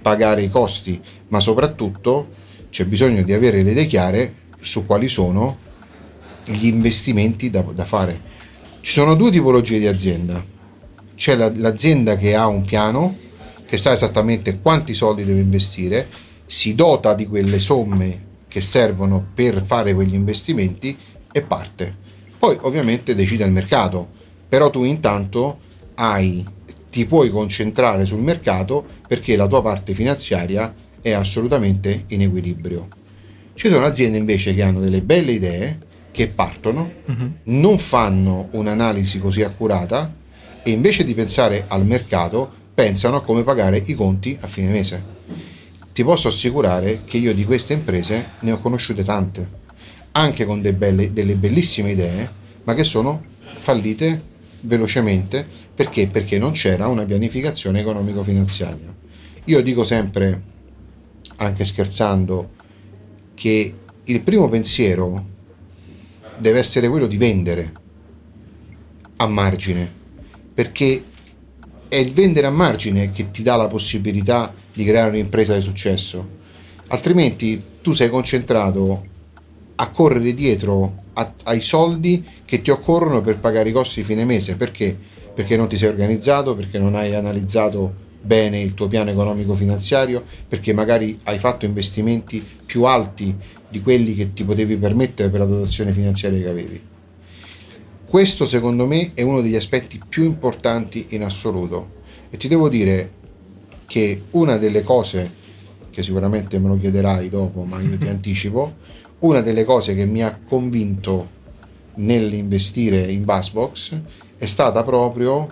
pagare 0.00 0.42
i 0.42 0.50
costi, 0.50 1.00
ma 1.28 1.40
soprattutto 1.40 2.28
c'è 2.70 2.84
bisogno 2.84 3.22
di 3.22 3.32
avere 3.32 3.62
le 3.62 3.72
idee 3.72 3.86
chiare 3.86 4.34
su 4.60 4.86
quali 4.86 5.08
sono 5.08 5.58
gli 6.44 6.66
investimenti 6.66 7.50
da, 7.50 7.62
da 7.62 7.84
fare. 7.84 8.34
Ci 8.80 8.92
sono 8.92 9.14
due 9.14 9.30
tipologie 9.30 9.78
di 9.78 9.86
azienda. 9.88 10.44
C'è 11.14 11.34
la, 11.34 11.50
l'azienda 11.52 12.16
che 12.16 12.36
ha 12.36 12.46
un 12.46 12.64
piano, 12.64 13.16
che 13.66 13.78
sa 13.78 13.92
esattamente 13.92 14.60
quanti 14.60 14.94
soldi 14.94 15.24
deve 15.24 15.40
investire, 15.40 16.08
si 16.46 16.76
dota 16.76 17.14
di 17.14 17.26
quelle 17.26 17.58
somme 17.58 18.24
che 18.46 18.60
servono 18.60 19.26
per 19.34 19.64
fare 19.64 19.92
quegli 19.92 20.14
investimenti 20.14 20.96
e 21.32 21.42
parte 21.42 22.04
poi 22.46 22.58
ovviamente 22.60 23.16
decide 23.16 23.44
il 23.44 23.50
mercato, 23.50 24.06
però 24.48 24.70
tu 24.70 24.84
intanto 24.84 25.58
hai, 25.94 26.46
ti 26.88 27.04
puoi 27.04 27.28
concentrare 27.28 28.06
sul 28.06 28.20
mercato 28.20 28.84
perché 29.08 29.34
la 29.34 29.48
tua 29.48 29.62
parte 29.62 29.94
finanziaria 29.94 30.72
è 31.00 31.10
assolutamente 31.10 32.04
in 32.08 32.22
equilibrio. 32.22 32.86
Ci 33.54 33.68
sono 33.68 33.84
aziende 33.84 34.18
invece 34.18 34.54
che 34.54 34.62
hanno 34.62 34.78
delle 34.78 35.00
belle 35.02 35.32
idee, 35.32 35.78
che 36.12 36.28
partono, 36.28 36.92
uh-huh. 37.04 37.32
non 37.44 37.78
fanno 37.78 38.48
un'analisi 38.52 39.18
così 39.18 39.42
accurata 39.42 40.14
e 40.62 40.70
invece 40.70 41.04
di 41.04 41.14
pensare 41.14 41.64
al 41.66 41.84
mercato 41.84 42.48
pensano 42.72 43.16
a 43.16 43.22
come 43.22 43.42
pagare 43.42 43.82
i 43.84 43.94
conti 43.94 44.38
a 44.40 44.46
fine 44.46 44.70
mese. 44.70 45.02
Ti 45.92 46.04
posso 46.04 46.28
assicurare 46.28 47.00
che 47.04 47.16
io 47.16 47.34
di 47.34 47.44
queste 47.44 47.72
imprese 47.72 48.34
ne 48.40 48.52
ho 48.52 48.60
conosciute 48.60 49.02
tante 49.02 49.64
anche 50.16 50.46
con 50.46 50.62
belle, 50.74 51.12
delle 51.12 51.34
bellissime 51.36 51.92
idee, 51.92 52.30
ma 52.64 52.74
che 52.74 52.84
sono 52.84 53.22
fallite 53.58 54.34
velocemente 54.60 55.46
perché? 55.74 56.08
Perché 56.08 56.38
non 56.38 56.52
c'era 56.52 56.88
una 56.88 57.04
pianificazione 57.04 57.80
economico-finanziaria. 57.80 58.94
Io 59.44 59.62
dico 59.62 59.84
sempre, 59.84 60.42
anche 61.36 61.66
scherzando, 61.66 62.54
che 63.34 63.74
il 64.04 64.20
primo 64.22 64.48
pensiero 64.48 65.34
deve 66.38 66.60
essere 66.60 66.88
quello 66.88 67.06
di 67.06 67.18
vendere 67.18 67.72
a 69.16 69.26
margine, 69.26 69.92
perché 70.54 71.04
è 71.88 71.96
il 71.96 72.12
vendere 72.12 72.46
a 72.46 72.50
margine 72.50 73.12
che 73.12 73.30
ti 73.30 73.42
dà 73.42 73.56
la 73.56 73.66
possibilità 73.66 74.52
di 74.72 74.84
creare 74.84 75.10
un'impresa 75.10 75.54
di 75.54 75.60
successo. 75.60 76.26
Altrimenti 76.86 77.62
tu 77.82 77.92
sei 77.92 78.08
concentrato 78.08 79.14
a 79.76 79.90
correre 79.90 80.34
dietro 80.34 81.04
a, 81.14 81.32
ai 81.44 81.62
soldi 81.62 82.24
che 82.44 82.62
ti 82.62 82.70
occorrono 82.70 83.20
per 83.20 83.38
pagare 83.38 83.68
i 83.68 83.72
costi 83.72 84.02
fine 84.02 84.24
mese. 84.24 84.56
Perché? 84.56 84.96
Perché 85.34 85.56
non 85.56 85.68
ti 85.68 85.76
sei 85.76 85.88
organizzato, 85.88 86.54
perché 86.54 86.78
non 86.78 86.94
hai 86.94 87.14
analizzato 87.14 88.04
bene 88.20 88.60
il 88.60 88.74
tuo 88.74 88.88
piano 88.88 89.10
economico 89.10 89.54
finanziario, 89.54 90.24
perché 90.48 90.72
magari 90.72 91.18
hai 91.24 91.38
fatto 91.38 91.64
investimenti 91.64 92.44
più 92.64 92.84
alti 92.84 93.34
di 93.68 93.80
quelli 93.80 94.14
che 94.14 94.32
ti 94.32 94.44
potevi 94.44 94.76
permettere 94.76 95.28
per 95.28 95.40
la 95.40 95.46
dotazione 95.46 95.92
finanziaria 95.92 96.40
che 96.40 96.48
avevi. 96.48 96.82
Questo 98.06 98.46
secondo 98.46 98.86
me 98.86 99.12
è 99.14 99.22
uno 99.22 99.40
degli 99.40 99.56
aspetti 99.56 100.00
più 100.08 100.24
importanti 100.24 101.06
in 101.10 101.22
assoluto 101.22 101.94
e 102.30 102.36
ti 102.36 102.48
devo 102.48 102.68
dire 102.68 103.10
che 103.86 104.22
una 104.30 104.56
delle 104.56 104.82
cose 104.82 105.44
che 105.90 106.02
sicuramente 106.02 106.58
me 106.58 106.68
lo 106.68 106.78
chiederai 106.78 107.28
dopo, 107.28 107.64
ma 107.64 107.80
io 107.80 107.96
ti 107.96 108.06
anticipo, 108.08 108.74
una 109.20 109.40
delle 109.40 109.64
cose 109.64 109.94
che 109.94 110.04
mi 110.04 110.22
ha 110.22 110.38
convinto 110.46 111.34
nell'investire 111.94 113.10
in 113.10 113.24
Bassbox 113.24 113.98
è 114.36 114.46
stata 114.46 114.82
proprio 114.82 115.48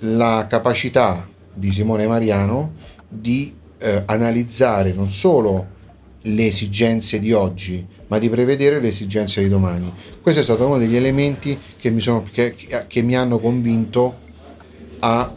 la 0.00 0.46
capacità 0.48 1.28
di 1.52 1.72
Simone 1.72 2.06
Mariano 2.06 2.74
di 3.08 3.54
eh, 3.78 4.02
analizzare 4.06 4.92
non 4.92 5.10
solo 5.10 5.76
le 6.22 6.46
esigenze 6.46 7.18
di 7.18 7.32
oggi, 7.32 7.84
ma 8.08 8.18
di 8.18 8.28
prevedere 8.28 8.80
le 8.80 8.88
esigenze 8.88 9.42
di 9.42 9.48
domani. 9.48 9.92
Questo 10.20 10.40
è 10.40 10.44
stato 10.44 10.66
uno 10.66 10.78
degli 10.78 10.96
elementi 10.96 11.58
che 11.78 11.90
mi, 11.90 12.00
sono, 12.00 12.24
che, 12.30 12.54
che 12.86 13.02
mi 13.02 13.16
hanno 13.16 13.38
convinto 13.38 14.26
a 15.00 15.34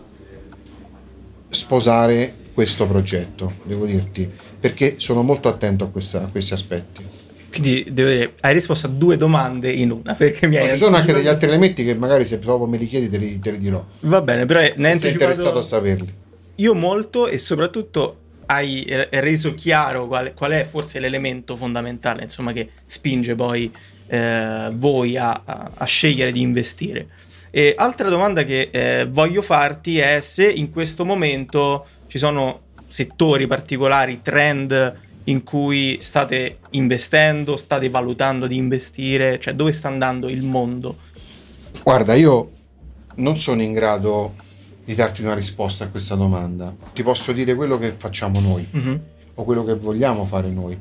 sposare 1.49 2.35
questo 2.53 2.87
progetto, 2.87 3.53
devo 3.63 3.85
dirti, 3.85 4.29
perché 4.59 4.95
sono 4.97 5.21
molto 5.23 5.47
attento 5.47 5.85
a, 5.85 5.87
questa, 5.87 6.23
a 6.23 6.27
questi 6.27 6.53
aspetti. 6.53 7.20
Quindi 7.51 7.85
dire, 7.91 8.33
hai 8.39 8.53
risposto 8.53 8.87
a 8.87 8.89
due 8.89 9.17
domande 9.17 9.69
in 9.69 9.91
una. 9.91 10.13
Perché 10.13 10.47
mi 10.47 10.55
hai 10.55 10.69
ci 10.69 10.77
sono 10.77 10.95
anche 10.95 11.11
degli 11.11 11.27
altri 11.27 11.49
elementi 11.49 11.83
che 11.83 11.93
magari 11.93 12.25
se 12.25 12.39
dopo 12.39 12.65
me 12.65 12.77
li 12.77 12.87
chiedi 12.87 13.09
te 13.09 13.17
li, 13.17 13.39
te 13.39 13.51
li 13.51 13.59
dirò. 13.59 13.85
Va 14.01 14.21
bene, 14.21 14.45
però 14.45 14.61
ne 14.61 14.73
sei 14.73 14.91
anticipato... 14.91 15.31
interessato 15.31 15.59
a 15.59 15.63
saperli. 15.63 16.13
Io 16.55 16.73
molto 16.73 17.27
e 17.27 17.37
soprattutto 17.37 18.17
hai 18.45 18.85
reso 18.87 19.53
chiaro 19.53 20.07
qual, 20.07 20.33
qual 20.33 20.51
è 20.51 20.63
forse 20.63 20.99
l'elemento 20.99 21.55
fondamentale 21.55 22.23
insomma, 22.23 22.51
che 22.51 22.69
spinge 22.85 23.35
poi 23.35 23.71
eh, 24.07 24.69
voi 24.73 25.17
a, 25.17 25.41
a, 25.43 25.71
a, 25.73 25.85
scegliere 25.85 26.31
di 26.31 26.41
investire. 26.41 27.07
E 27.49 27.73
altra 27.77 28.09
domanda 28.09 28.43
che 28.43 28.69
eh, 28.71 29.07
voglio 29.09 29.41
farti 29.41 29.99
è 29.99 30.19
se 30.21 30.49
in 30.49 30.69
questo 30.69 31.05
momento 31.05 31.85
ci 32.07 32.17
sono 32.17 32.61
settori 32.87 33.47
particolari, 33.47 34.21
trend 34.21 35.09
in 35.25 35.43
cui 35.43 35.97
state 35.99 36.59
investendo, 36.71 37.57
state 37.57 37.89
valutando 37.89 38.47
di 38.47 38.55
investire, 38.55 39.39
cioè 39.39 39.53
dove 39.53 39.71
sta 39.71 39.87
andando 39.87 40.29
il 40.29 40.41
mondo? 40.41 40.97
Guarda, 41.83 42.13
io 42.15 42.51
non 43.15 43.37
sono 43.37 43.61
in 43.61 43.73
grado 43.73 44.35
di 44.83 44.95
darti 44.95 45.21
una 45.21 45.35
risposta 45.35 45.85
a 45.85 45.87
questa 45.89 46.15
domanda. 46.15 46.75
Ti 46.93 47.03
posso 47.03 47.31
dire 47.31 47.55
quello 47.55 47.77
che 47.77 47.91
facciamo 47.91 48.39
noi 48.39 48.67
mm-hmm. 48.75 48.95
o 49.35 49.43
quello 49.43 49.63
che 49.63 49.75
vogliamo 49.75 50.25
fare 50.25 50.49
noi, 50.49 50.77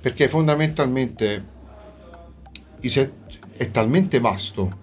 perché 0.00 0.28
fondamentalmente 0.28 1.50
è 3.56 3.70
talmente 3.70 4.18
vasto 4.18 4.80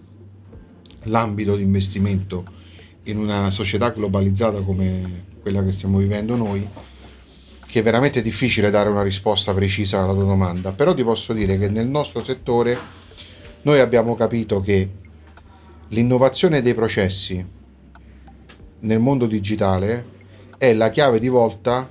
l'ambito 1.03 1.55
di 1.55 1.63
investimento 1.63 2.57
in 3.03 3.17
una 3.17 3.49
società 3.51 3.89
globalizzata 3.89 4.61
come 4.61 5.25
quella 5.41 5.63
che 5.63 5.71
stiamo 5.71 5.97
vivendo 5.97 6.35
noi 6.35 6.67
che 7.69 7.79
è 7.79 7.83
veramente 7.83 8.23
difficile 8.23 8.71
dare 8.71 8.89
una 8.89 9.03
risposta 9.03 9.53
precisa 9.53 10.01
alla 10.01 10.13
tua 10.13 10.23
domanda, 10.23 10.71
però 10.71 10.95
ti 10.95 11.03
posso 11.03 11.33
dire 11.33 11.59
che 11.59 11.69
nel 11.69 11.85
nostro 11.85 12.23
settore 12.23 12.75
noi 13.61 13.79
abbiamo 13.79 14.15
capito 14.15 14.59
che 14.59 14.89
l'innovazione 15.89 16.63
dei 16.63 16.73
processi 16.73 17.45
nel 18.79 18.99
mondo 18.99 19.27
digitale 19.27 20.17
è 20.57 20.73
la 20.73 20.89
chiave 20.89 21.19
di 21.19 21.27
volta 21.27 21.87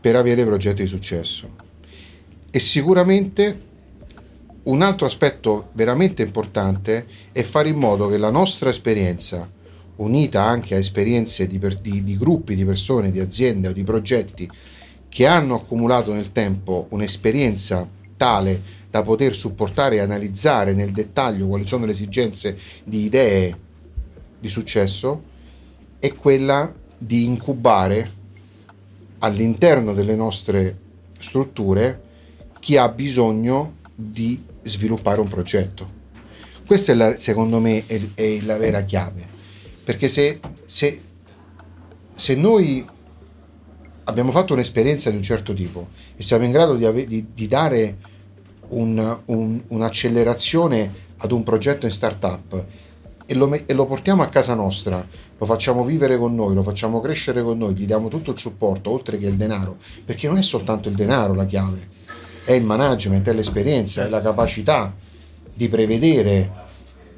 per 0.00 0.16
avere 0.16 0.46
progetti 0.46 0.82
di 0.82 0.88
successo. 0.88 1.50
E 2.50 2.58
sicuramente 2.58 3.66
un 4.62 4.80
altro 4.80 5.06
aspetto 5.06 5.68
veramente 5.72 6.22
importante 6.22 7.06
è 7.30 7.42
fare 7.42 7.68
in 7.68 7.76
modo 7.76 8.08
che 8.08 8.16
la 8.16 8.30
nostra 8.30 8.70
esperienza, 8.70 9.50
unita 9.96 10.44
anche 10.44 10.74
a 10.74 10.78
esperienze 10.78 11.46
di, 11.46 11.60
di, 11.82 12.02
di 12.02 12.16
gruppi 12.16 12.54
di 12.54 12.64
persone, 12.64 13.10
di 13.10 13.20
aziende 13.20 13.68
o 13.68 13.72
di 13.72 13.82
progetti 13.82 14.50
che 15.08 15.26
hanno 15.26 15.54
accumulato 15.56 16.12
nel 16.12 16.32
tempo 16.32 16.86
un'esperienza 16.90 17.88
tale 18.16 18.76
da 18.90 19.02
poter 19.02 19.36
supportare 19.36 19.96
e 19.96 20.00
analizzare 20.00 20.72
nel 20.72 20.92
dettaglio 20.92 21.46
quali 21.46 21.66
sono 21.66 21.86
le 21.86 21.92
esigenze 21.92 22.58
di 22.84 23.04
idee 23.04 23.56
di 24.38 24.48
successo, 24.48 25.22
è 25.98 26.14
quella 26.14 26.72
di 26.96 27.24
incubare 27.24 28.12
all'interno 29.18 29.94
delle 29.94 30.14
nostre 30.14 30.76
strutture 31.18 32.02
chi 32.60 32.76
ha 32.76 32.88
bisogno 32.88 33.76
di 33.94 34.42
sviluppare 34.62 35.20
un 35.20 35.28
progetto. 35.28 35.96
Questa 36.66 36.92
è 36.92 36.94
la, 36.94 37.14
secondo 37.14 37.60
me 37.60 37.84
è, 37.86 38.00
è, 38.14 38.40
la 38.42 38.58
vera 38.58 38.82
chiave, 38.82 39.26
perché 39.82 40.08
se, 40.08 40.38
se, 40.64 41.00
se 42.14 42.34
noi 42.34 42.86
abbiamo 44.08 44.32
fatto 44.32 44.54
un'esperienza 44.54 45.10
di 45.10 45.16
un 45.16 45.22
certo 45.22 45.52
tipo 45.52 45.88
e 46.16 46.22
siamo 46.22 46.44
in 46.44 46.50
grado 46.50 46.74
di, 46.74 46.84
ave- 46.84 47.06
di, 47.06 47.26
di 47.32 47.46
dare 47.46 47.96
un, 48.68 49.18
un, 49.26 49.60
un'accelerazione 49.68 51.06
ad 51.18 51.30
un 51.30 51.42
progetto 51.42 51.86
in 51.86 51.92
startup 51.92 52.64
e 53.26 53.34
lo, 53.34 53.52
e 53.52 53.72
lo 53.74 53.86
portiamo 53.86 54.22
a 54.22 54.28
casa 54.28 54.54
nostra, 54.54 55.06
lo 55.36 55.46
facciamo 55.46 55.84
vivere 55.84 56.16
con 56.16 56.34
noi, 56.34 56.54
lo 56.54 56.62
facciamo 56.62 57.00
crescere 57.00 57.42
con 57.42 57.58
noi, 57.58 57.74
gli 57.74 57.84
diamo 57.84 58.08
tutto 58.08 58.30
il 58.30 58.38
supporto 58.38 58.90
oltre 58.90 59.18
che 59.18 59.26
il 59.26 59.36
denaro, 59.36 59.76
perché 60.04 60.26
non 60.26 60.38
è 60.38 60.42
soltanto 60.42 60.88
il 60.88 60.94
denaro 60.94 61.34
la 61.34 61.44
chiave, 61.44 61.88
è 62.44 62.52
il 62.52 62.64
management, 62.64 63.28
è 63.28 63.34
l'esperienza, 63.34 64.06
è 64.06 64.08
la 64.08 64.22
capacità 64.22 64.94
di 65.52 65.68
prevedere 65.68 66.66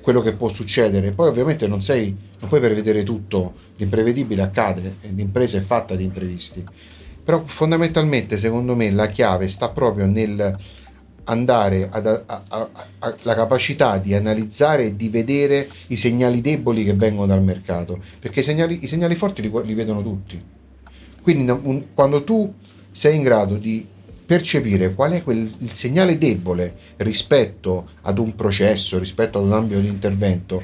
quello 0.00 0.21
che 0.23 0.33
può 0.33 0.49
succedere. 0.49 1.12
Poi 1.12 1.28
ovviamente 1.28 1.66
non, 1.66 1.83
sei, 1.83 2.14
non 2.38 2.49
puoi 2.49 2.61
prevedere 2.61 3.02
tutto, 3.02 3.54
l'imprevedibile 3.76 4.42
accade, 4.42 4.97
l'impresa 5.14 5.59
è 5.59 5.61
fatta 5.61 5.95
di 5.95 6.04
imprevisti. 6.04 6.64
Però 7.23 7.42
fondamentalmente 7.45 8.38
secondo 8.38 8.75
me 8.75 8.90
la 8.90 9.09
chiave 9.09 9.49
sta 9.49 9.69
proprio 9.69 10.07
nel 10.07 10.57
andare 11.25 11.88
alla 11.92 13.35
capacità 13.35 13.99
di 13.99 14.14
analizzare 14.14 14.87
e 14.87 14.97
di 14.97 15.09
vedere 15.09 15.69
i 15.88 15.97
segnali 15.97 16.40
deboli 16.40 16.85
che 16.85 16.95
vengono 16.95 17.26
dal 17.26 17.42
mercato, 17.42 18.00
perché 18.19 18.40
i 18.40 18.42
segnali, 18.42 18.83
i 18.83 18.88
segnali 18.88 19.14
forti 19.14 19.42
li, 19.42 19.50
li, 19.64 19.75
vedono 19.75 20.02
tutti. 20.02 20.42
Quindi 21.23 21.50
un, 21.50 21.85
quando 21.95 22.25
tu 22.25 22.52
sei 22.90 23.16
in 23.16 23.23
grado 23.23 23.57
di 23.57 23.87
percepire 24.31 24.95
qual 24.95 25.11
è 25.11 25.25
quel, 25.25 25.53
il 25.59 25.73
segnale 25.73 26.17
debole 26.17 26.77
rispetto 26.99 27.89
ad 28.03 28.17
un 28.21 28.37
processo, 28.37 28.97
rispetto 28.97 29.39
ad 29.39 29.45
un 29.45 29.53
ambito 29.53 29.81
di 29.81 29.89
intervento 29.89 30.63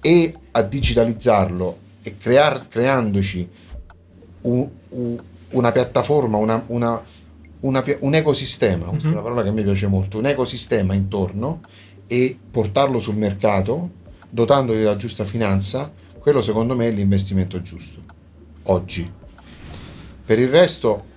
e 0.00 0.34
a 0.50 0.62
digitalizzarlo 0.62 1.78
e 2.02 2.16
crear, 2.18 2.66
creandoci 2.66 3.48
un, 4.40 4.68
un, 4.88 5.22
una 5.50 5.70
piattaforma, 5.70 6.38
una, 6.38 6.64
una, 6.66 7.00
una, 7.60 7.84
un 8.00 8.14
ecosistema, 8.16 8.90
mm-hmm. 8.90 9.12
una 9.12 9.20
parola 9.20 9.44
che 9.44 9.50
a 9.50 9.52
me 9.52 9.62
piace 9.62 9.86
molto, 9.86 10.18
un 10.18 10.26
ecosistema 10.26 10.94
intorno 10.94 11.60
e 12.08 12.36
portarlo 12.50 12.98
sul 12.98 13.14
mercato 13.14 13.90
dotandoli 14.28 14.78
della 14.78 14.96
giusta 14.96 15.22
finanza, 15.22 15.88
quello 16.18 16.42
secondo 16.42 16.74
me 16.74 16.88
è 16.88 16.90
l'investimento 16.90 17.62
giusto, 17.62 18.00
oggi. 18.64 19.08
Per 20.26 20.38
il 20.40 20.48
resto 20.48 21.12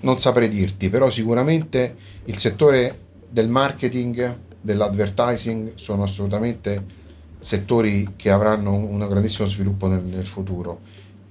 non 0.00 0.18
saprei 0.18 0.48
dirti, 0.48 0.88
però 0.88 1.10
sicuramente 1.10 1.96
il 2.24 2.36
settore 2.36 2.98
del 3.28 3.48
marketing, 3.48 4.38
dell'advertising 4.60 5.72
sono 5.74 6.02
assolutamente 6.02 6.98
settori 7.40 8.12
che 8.16 8.30
avranno 8.30 8.74
un 8.74 9.06
grandissimo 9.08 9.48
sviluppo 9.48 9.86
nel, 9.86 10.02
nel 10.02 10.26
futuro. 10.26 10.80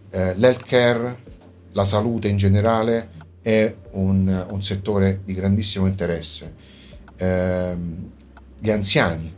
Eh, 0.09 0.35
l'healthcare, 0.35 1.17
la 1.73 1.85
salute 1.85 2.27
in 2.27 2.37
generale 2.37 3.09
è 3.41 3.73
un, 3.91 4.45
un 4.49 4.63
settore 4.63 5.21
di 5.23 5.33
grandissimo 5.33 5.87
interesse. 5.87 6.53
Eh, 7.15 7.75
gli 8.59 8.69
anziani 8.69 9.33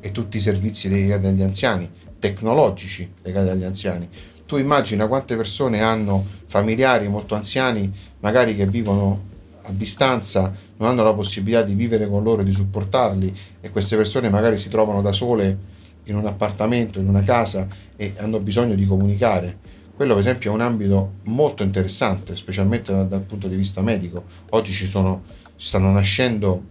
e 0.00 0.12
tutti 0.12 0.36
i 0.36 0.40
servizi 0.40 0.88
legati 0.88 1.26
agli 1.26 1.42
anziani, 1.42 1.90
tecnologici 2.18 3.12
legati 3.22 3.48
agli 3.50 3.64
anziani, 3.64 4.08
tu 4.48 4.56
immagina 4.56 5.06
quante 5.08 5.36
persone 5.36 5.82
hanno 5.82 6.24
familiari 6.46 7.06
molto 7.06 7.34
anziani, 7.34 7.92
magari 8.20 8.56
che 8.56 8.66
vivono 8.66 9.26
a 9.64 9.72
distanza, 9.72 10.54
non 10.78 10.88
hanno 10.88 11.02
la 11.02 11.12
possibilità 11.12 11.60
di 11.60 11.74
vivere 11.74 12.08
con 12.08 12.22
loro 12.22 12.40
e 12.40 12.44
di 12.46 12.52
supportarli 12.52 13.36
e 13.60 13.68
queste 13.68 13.94
persone 13.96 14.30
magari 14.30 14.56
si 14.56 14.70
trovano 14.70 15.02
da 15.02 15.12
sole 15.12 15.58
in 16.04 16.16
un 16.16 16.24
appartamento, 16.24 16.98
in 16.98 17.08
una 17.08 17.22
casa 17.22 17.68
e 17.94 18.14
hanno 18.16 18.40
bisogno 18.40 18.74
di 18.74 18.86
comunicare. 18.86 19.58
Quello 19.94 20.14
per 20.14 20.22
esempio 20.22 20.50
è 20.50 20.54
un 20.54 20.62
ambito 20.62 21.16
molto 21.24 21.62
interessante, 21.62 22.34
specialmente 22.34 22.90
dal, 22.90 23.06
dal 23.06 23.20
punto 23.20 23.48
di 23.48 23.56
vista 23.56 23.82
medico. 23.82 24.24
Oggi 24.50 24.72
ci, 24.72 24.86
sono, 24.86 25.24
stanno 25.56 25.90
nascendo 25.92 26.62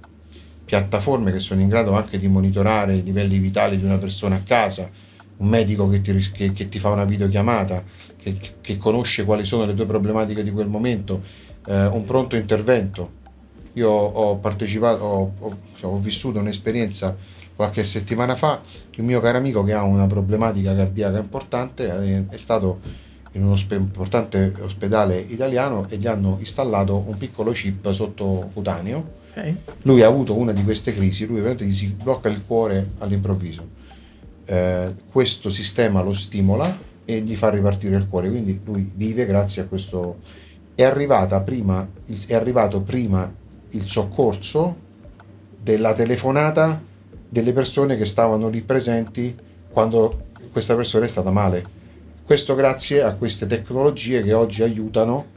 piattaforme 0.66 1.32
che 1.32 1.40
sono 1.40 1.62
in 1.62 1.70
grado 1.70 1.92
anche 1.92 2.18
di 2.18 2.28
monitorare 2.28 2.96
i 2.96 3.04
livelli 3.04 3.38
vitali 3.38 3.78
di 3.78 3.86
una 3.86 4.00
persona 4.00 4.38
a 4.38 4.42
casa, 4.44 4.90
un 5.38 5.47
medico 5.47 5.88
che 5.88 6.02
ti, 6.02 6.32
che, 6.32 6.52
che 6.54 6.69
ti 6.69 6.80
fa 6.80 6.89
una 6.89 7.06
videochiamata, 7.06 7.84
che, 8.17 8.38
che, 8.62 8.78
conosce 8.78 9.23
quali 9.23 9.45
sono 9.45 9.65
le 9.65 9.73
tue 9.73 9.86
problematiche 9.86 10.43
di 10.43 10.52
quel 10.52 10.67
momento, 10.67 11.21
eh, 11.67 11.86
un 11.86 12.04
pronto 12.06 12.36
intervento. 12.36 13.26
Io 13.73 13.89
ho 13.89 14.38
partecipato, 14.38 15.04
ho, 15.04 15.34
ho, 15.39 15.58
ho 15.82 16.00
vissuto 16.00 16.39
un'esperienza 16.39 17.15
qualche 17.56 17.86
settimana 17.86 18.36
fa, 18.36 18.62
il 18.91 19.04
mio 19.04 19.19
caro 19.19 19.38
amico 19.38 19.63
che 19.63 19.73
ha 19.73 19.84
una 19.84 20.08
problematica 20.08 20.76
cardiaca 20.76 21.17
importante 21.17 22.28
è, 22.30 22.38
stato 22.38 22.80
in 23.32 23.43
uno 23.43 23.56
spe- 23.56 23.76
importante 23.76 24.54
ospedale 24.62 25.17
italiano 25.17 25.88
e 25.89 25.97
gli 25.97 26.08
hanno 26.08 26.38
installato 26.39 27.04
un 27.06 27.17
piccolo 27.17 27.52
chip 27.52 27.91
sottocutaneo. 27.91 29.26
Okay. 29.32 29.56
Lui 29.84 30.02
ha 30.02 30.08
avuto 30.08 30.36
una 30.36 30.52
di 30.52 30.63
queste 30.63 30.93
crisi, 30.93 31.26
lui 31.26 31.38
ovviamente 31.38 31.65
gli 31.65 31.73
si 31.73 31.88
blocca 31.88 32.30
il 32.30 32.43
cuore 32.45 32.91
all'improvviso 33.00 33.86
eh, 34.48 34.94
questo 35.12 35.50
sistema 35.50 36.02
lo 36.02 36.14
stimola 36.14 36.86
e 37.04 37.20
gli 37.20 37.36
fa 37.36 37.50
ripartire 37.50 37.98
il 37.98 38.08
cuore, 38.08 38.30
quindi 38.30 38.60
lui 38.64 38.90
vive 38.94 39.26
grazie 39.26 39.64
a 39.64 39.66
questo. 39.66 40.20
È, 40.74 40.84
arrivata 40.84 41.40
prima, 41.42 41.88
è 42.26 42.34
arrivato 42.34 42.82
prima 42.82 43.32
il 43.72 43.88
soccorso 43.88 44.76
della 45.62 45.94
telefonata 45.94 46.82
delle 47.30 47.52
persone 47.52 47.98
che 47.98 48.06
stavano 48.06 48.48
lì 48.48 48.62
presenti 48.62 49.36
quando 49.70 50.26
questa 50.52 50.76
persona 50.76 51.06
è 51.06 51.10
stata 51.10 51.32
male. 51.32 51.76
Questo 52.24 52.56
grazie 52.56 53.04
a 53.04 53.14
queste 53.14 53.46
tecnologie 53.46 54.22
che 54.22 54.34
oggi 54.34 54.64
aiutano 54.64 55.36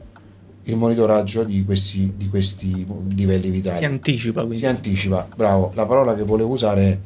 il 0.63 0.75
monitoraggio 0.75 1.43
di 1.43 1.63
questi, 1.65 2.13
di 2.15 2.29
questi 2.29 2.85
livelli 3.09 3.49
vitali. 3.49 3.77
Si 3.77 3.85
anticipa 3.85 4.41
quindi. 4.41 4.57
Si 4.57 4.65
anticipa, 4.65 5.27
bravo. 5.35 5.71
La 5.73 5.85
parola 5.85 6.15
che 6.15 6.23
volevo 6.23 6.51
usare 6.51 6.81
è 6.83 6.97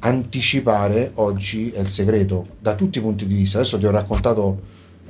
anticipare 0.00 1.12
oggi 1.14 1.70
è 1.70 1.80
il 1.80 1.88
segreto 1.88 2.46
da 2.58 2.74
tutti 2.74 2.98
i 2.98 3.00
punti 3.00 3.26
di 3.26 3.34
vista. 3.34 3.58
Adesso 3.58 3.78
ti 3.78 3.86
ho 3.86 3.90
raccontato, 3.90 4.60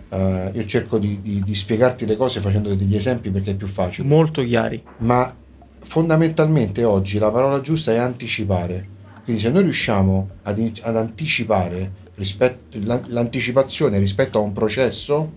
uh, 0.08 0.16
io 0.52 0.64
cerco 0.66 0.98
di, 0.98 1.20
di, 1.20 1.42
di, 1.44 1.54
spiegarti 1.54 2.06
le 2.06 2.16
cose 2.16 2.40
facendo 2.40 2.74
degli 2.74 2.96
esempi 2.96 3.30
perché 3.30 3.52
è 3.52 3.54
più 3.54 3.66
facile. 3.66 4.06
Molto 4.06 4.42
chiari. 4.42 4.82
Ma 4.98 5.34
fondamentalmente 5.80 6.84
oggi 6.84 7.18
la 7.18 7.30
parola 7.30 7.60
giusta 7.60 7.92
è 7.92 7.96
anticipare. 7.96 8.96
Quindi 9.24 9.42
se 9.42 9.50
noi 9.50 9.62
riusciamo 9.62 10.28
ad, 10.42 10.80
ad 10.82 10.96
anticipare 10.96 11.92
rispetto, 12.14 12.78
l'anticipazione 13.08 13.98
rispetto 13.98 14.38
a 14.38 14.42
un 14.42 14.52
processo, 14.52 15.32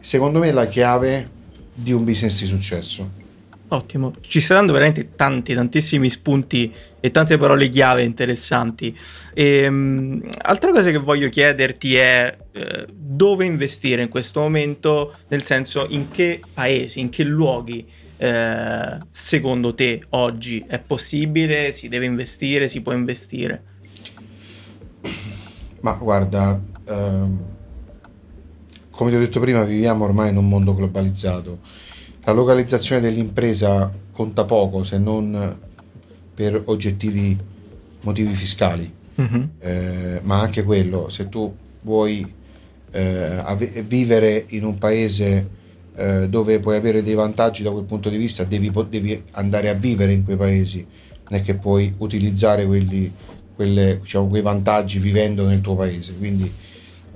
secondo 0.00 0.38
me 0.38 0.48
è 0.48 0.52
la 0.52 0.66
chiave 0.66 1.30
di 1.74 1.92
un 1.92 2.04
business 2.04 2.40
di 2.40 2.46
successo. 2.46 3.20
Ottimo, 3.72 4.12
ci 4.20 4.42
saranno 4.42 4.70
veramente 4.72 5.14
tanti, 5.16 5.54
tantissimi 5.54 6.10
spunti 6.10 6.70
e 7.00 7.10
tante 7.10 7.38
parole 7.38 7.70
chiave 7.70 8.02
interessanti. 8.02 8.94
E, 9.32 9.66
um, 9.66 10.20
altra 10.42 10.72
cosa 10.72 10.90
che 10.90 10.98
voglio 10.98 11.30
chiederti 11.30 11.94
è 11.94 12.36
uh, 12.52 12.84
dove 12.90 13.46
investire 13.46 14.02
in 14.02 14.10
questo 14.10 14.40
momento, 14.40 15.14
nel 15.28 15.42
senso 15.44 15.86
in 15.88 16.10
che 16.10 16.42
paesi, 16.52 17.00
in 17.00 17.08
che 17.08 17.24
luoghi 17.24 17.86
uh, 18.18 19.06
secondo 19.10 19.72
te 19.72 20.02
oggi 20.10 20.62
è 20.68 20.78
possibile, 20.78 21.72
si 21.72 21.88
deve 21.88 22.04
investire, 22.04 22.68
si 22.68 22.82
può 22.82 22.92
investire? 22.92 23.62
Ma 25.80 25.94
guarda, 25.94 26.60
um, 26.88 27.40
come 28.90 29.10
ti 29.10 29.16
ho 29.16 29.20
detto 29.20 29.40
prima, 29.40 29.64
viviamo 29.64 30.04
ormai 30.04 30.28
in 30.28 30.36
un 30.36 30.46
mondo 30.46 30.74
globalizzato 30.74 31.90
la 32.24 32.32
localizzazione 32.32 33.00
dell'impresa 33.00 33.92
conta 34.12 34.44
poco 34.44 34.84
se 34.84 34.98
non 34.98 35.58
per 36.34 36.62
oggettivi 36.66 37.36
motivi 38.02 38.34
fiscali, 38.34 38.92
uh-huh. 39.14 39.48
eh, 39.58 40.20
ma 40.22 40.40
anche 40.40 40.62
quello, 40.62 41.08
se 41.10 41.28
tu 41.28 41.54
vuoi 41.82 42.26
eh, 42.90 43.40
ave- 43.42 43.84
vivere 43.86 44.44
in 44.48 44.64
un 44.64 44.78
paese 44.78 45.60
eh, 45.94 46.28
dove 46.28 46.58
puoi 46.60 46.76
avere 46.76 47.02
dei 47.02 47.14
vantaggi 47.14 47.62
da 47.62 47.70
quel 47.70 47.84
punto 47.84 48.08
di 48.08 48.16
vista, 48.16 48.44
devi, 48.44 48.72
devi, 48.88 49.22
andare 49.32 49.68
a 49.68 49.74
vivere 49.74 50.12
in 50.12 50.24
quei 50.24 50.36
paesi, 50.36 50.84
non 51.28 51.40
è 51.40 51.42
che 51.42 51.54
puoi 51.54 51.92
utilizzare 51.98 52.66
quelli, 52.66 53.12
quelle, 53.54 53.98
diciamo, 54.00 54.28
quei 54.28 54.42
vantaggi 54.42 54.98
vivendo 54.98 55.46
nel 55.46 55.60
tuo 55.60 55.76
paese. 55.76 56.14
Quindi 56.16 56.50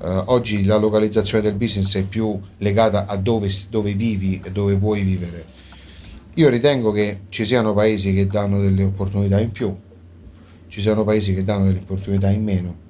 eh, 0.02 0.22
oggi 0.26 0.64
la 0.64 0.76
localizzazione 0.76 1.42
del 1.42 1.54
business 1.54 1.96
è 1.96 2.02
più 2.04 2.38
legata 2.58 3.06
a 3.06 3.16
dove, 3.16 3.50
dove 3.70 3.94
vivi 3.94 4.40
e 4.44 4.50
dove 4.50 4.74
vuoi 4.74 5.02
vivere. 5.02 5.44
Io 6.34 6.48
ritengo 6.48 6.92
che 6.92 7.20
ci 7.28 7.44
siano 7.46 7.72
paesi 7.72 8.12
che 8.12 8.26
danno 8.26 8.60
delle 8.60 8.84
opportunità 8.84 9.40
in 9.40 9.50
più, 9.50 9.74
ci 10.68 10.80
siano 10.80 11.04
paesi 11.04 11.32
che 11.32 11.42
danno 11.44 11.64
delle 11.64 11.78
opportunità 11.78 12.30
in 12.30 12.44
meno. 12.44 12.84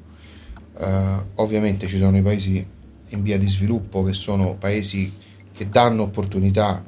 Uh, 0.78 1.22
ovviamente 1.36 1.86
ci 1.86 1.98
sono 1.98 2.16
i 2.16 2.22
paesi 2.22 2.66
in 3.08 3.22
via 3.22 3.38
di 3.38 3.48
sviluppo 3.48 4.02
che 4.02 4.12
sono 4.12 4.56
paesi 4.56 5.10
che 5.54 5.68
danno 5.70 6.02
opportunità 6.02 6.84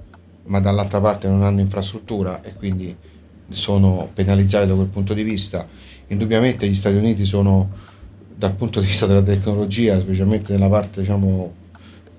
ma 0.48 0.60
dall'altra 0.60 1.00
parte 1.00 1.28
non 1.28 1.42
hanno 1.42 1.60
infrastruttura 1.60 2.42
e 2.42 2.54
quindi 2.54 2.94
sono 3.50 4.10
penalizzati 4.12 4.66
da 4.66 4.74
quel 4.74 4.88
punto 4.88 5.14
di 5.14 5.22
vista. 5.22 5.66
Indubbiamente 6.08 6.66
gli 6.68 6.74
Stati 6.74 6.96
Uniti 6.96 7.24
sono 7.24 7.70
dal 8.38 8.54
punto 8.54 8.78
di 8.78 8.86
vista 8.86 9.04
della 9.04 9.22
tecnologia, 9.22 9.98
specialmente 9.98 10.52
nella 10.52 10.68
parte 10.68 11.00
diciamo, 11.00 11.52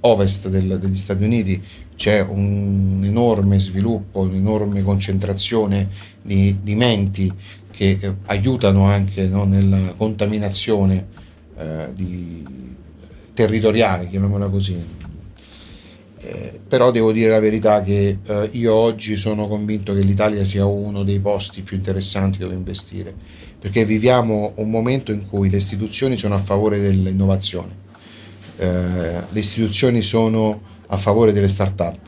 ovest 0.01 0.49
del, 0.49 0.77
degli 0.77 0.97
Stati 0.97 1.23
Uniti, 1.23 1.63
c'è 1.95 2.19
un 2.19 3.01
enorme 3.05 3.57
sviluppo, 3.59 4.19
un'enorme 4.19 4.83
concentrazione 4.83 5.87
di, 6.21 6.57
di 6.61 6.75
menti 6.75 7.31
che 7.71 7.97
eh, 8.01 8.13
aiutano 8.25 8.83
anche 8.83 9.27
no, 9.27 9.45
nella 9.45 9.93
contaminazione 9.95 11.05
eh, 11.57 11.87
di, 11.93 12.45
territoriale, 13.33 14.09
chiamiamola 14.09 14.49
così. 14.49 14.75
Eh, 16.21 16.59
però 16.67 16.91
devo 16.91 17.13
dire 17.13 17.29
la 17.29 17.39
verità 17.39 17.81
che 17.81 18.17
eh, 18.23 18.49
io 18.51 18.73
oggi 18.73 19.15
sono 19.15 19.47
convinto 19.47 19.93
che 19.93 20.01
l'Italia 20.01 20.43
sia 20.43 20.65
uno 20.65 21.03
dei 21.03 21.19
posti 21.19 21.61
più 21.61 21.77
interessanti 21.77 22.37
dove 22.39 22.55
investire 22.55 23.15
perché 23.59 23.83
viviamo 23.83 24.53
un 24.55 24.69
momento 24.69 25.11
in 25.11 25.27
cui 25.27 25.49
le 25.49 25.57
istituzioni 25.57 26.17
sono 26.17 26.35
a 26.35 26.39
favore 26.39 26.79
dell'innovazione, 26.79 27.75
eh, 28.57 29.21
le 29.29 29.39
istituzioni 29.39 30.01
sono 30.01 30.61
a 30.87 30.97
favore 30.97 31.33
delle 31.33 31.49
start-up, 31.49 31.99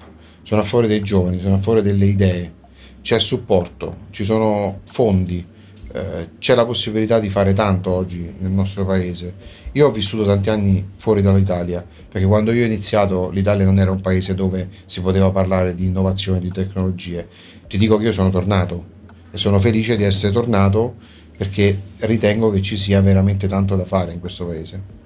sono 0.44 0.62
a 0.62 0.64
favore 0.64 0.88
dei 0.88 1.02
giovani, 1.02 1.42
sono 1.42 1.56
a 1.56 1.58
favore 1.58 1.82
delle 1.82 2.06
idee, 2.06 2.54
c'è 3.02 3.20
supporto, 3.20 3.98
ci 4.12 4.24
sono 4.24 4.80
fondi, 4.86 5.46
eh, 5.94 6.30
c'è 6.40 6.56
la 6.56 6.66
possibilità 6.66 7.20
di 7.20 7.30
fare 7.30 7.54
tanto 7.54 7.92
oggi 7.92 8.34
nel 8.40 8.52
nostro 8.52 8.86
paese. 8.86 9.34
Io 9.74 9.88
ho 9.88 9.92
vissuto 9.92 10.26
tanti 10.26 10.50
anni 10.50 10.92
fuori 10.96 11.22
dall'Italia, 11.22 11.86
perché 12.10 12.28
quando 12.28 12.52
io 12.52 12.64
ho 12.64 12.66
iniziato 12.66 13.30
l'Italia 13.30 13.66
non 13.66 13.80
era 13.80 13.92
un 13.92 14.02
paese 14.02 14.36
dove 14.36 14.70
si 14.86 15.02
poteva 15.02 15.32
parlare 15.32 15.76
di 15.76 15.86
innovazione, 15.86 16.40
di 16.40 16.52
tecnologie. 16.52 17.28
Ti 17.68 17.78
dico 17.78 17.98
che 17.98 18.06
io 18.06 18.12
sono 18.12 18.30
tornato 18.30 18.86
e 19.32 19.38
sono 19.38 19.60
felice 19.60 19.96
di 19.98 20.04
essere 20.04 20.32
tornato 20.32 20.96
perché 21.38 21.80
ritengo 22.00 22.52
che 22.52 22.62
ci 22.62 22.78
sia 22.78 23.02
veramente 23.02 23.48
tanto 23.48 23.76
da 23.76 23.86
fare 23.86 24.12
in 24.14 24.20
questo 24.20 24.46
paese. 24.46 25.00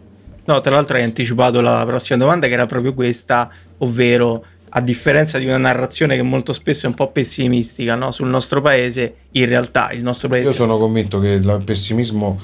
No, 0.46 0.60
tra 0.60 0.76
l'altro 0.76 0.98
hai 0.98 1.04
anticipato 1.04 1.62
la 1.62 1.84
prossima 1.86 2.20
domanda 2.20 2.48
che 2.48 2.54
era 2.54 2.66
proprio 2.66 2.94
questa, 2.94 3.50
ovvero 3.80 4.46
a 4.78 4.82
differenza 4.82 5.38
di 5.38 5.46
una 5.46 5.58
narrazione 5.58 6.18
che 6.18 6.22
molto 6.22 6.52
spesso 6.52 6.86
è 6.86 6.90
un 6.90 6.96
po' 6.96 7.10
pessimistica 7.10 7.96
no? 7.96 8.12
sul 8.12 8.28
nostro 8.28 8.62
paese, 8.62 9.16
in 9.32 9.46
realtà 9.46 9.92
il 9.92 10.04
nostro 10.04 10.28
paese... 10.28 10.48
Io 10.48 10.54
sono 10.54 10.78
convinto 10.78 11.20
che 11.20 11.30
il 11.30 11.62
pessimismo 11.64 12.42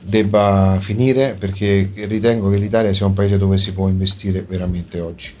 debba 0.00 0.78
finire 0.80 1.36
perché 1.38 1.90
ritengo 1.94 2.48
che 2.48 2.56
l'Italia 2.56 2.94
sia 2.94 3.04
un 3.04 3.12
paese 3.12 3.36
dove 3.36 3.58
si 3.58 3.72
può 3.72 3.88
investire 3.88 4.42
veramente 4.48 5.00
oggi, 5.00 5.32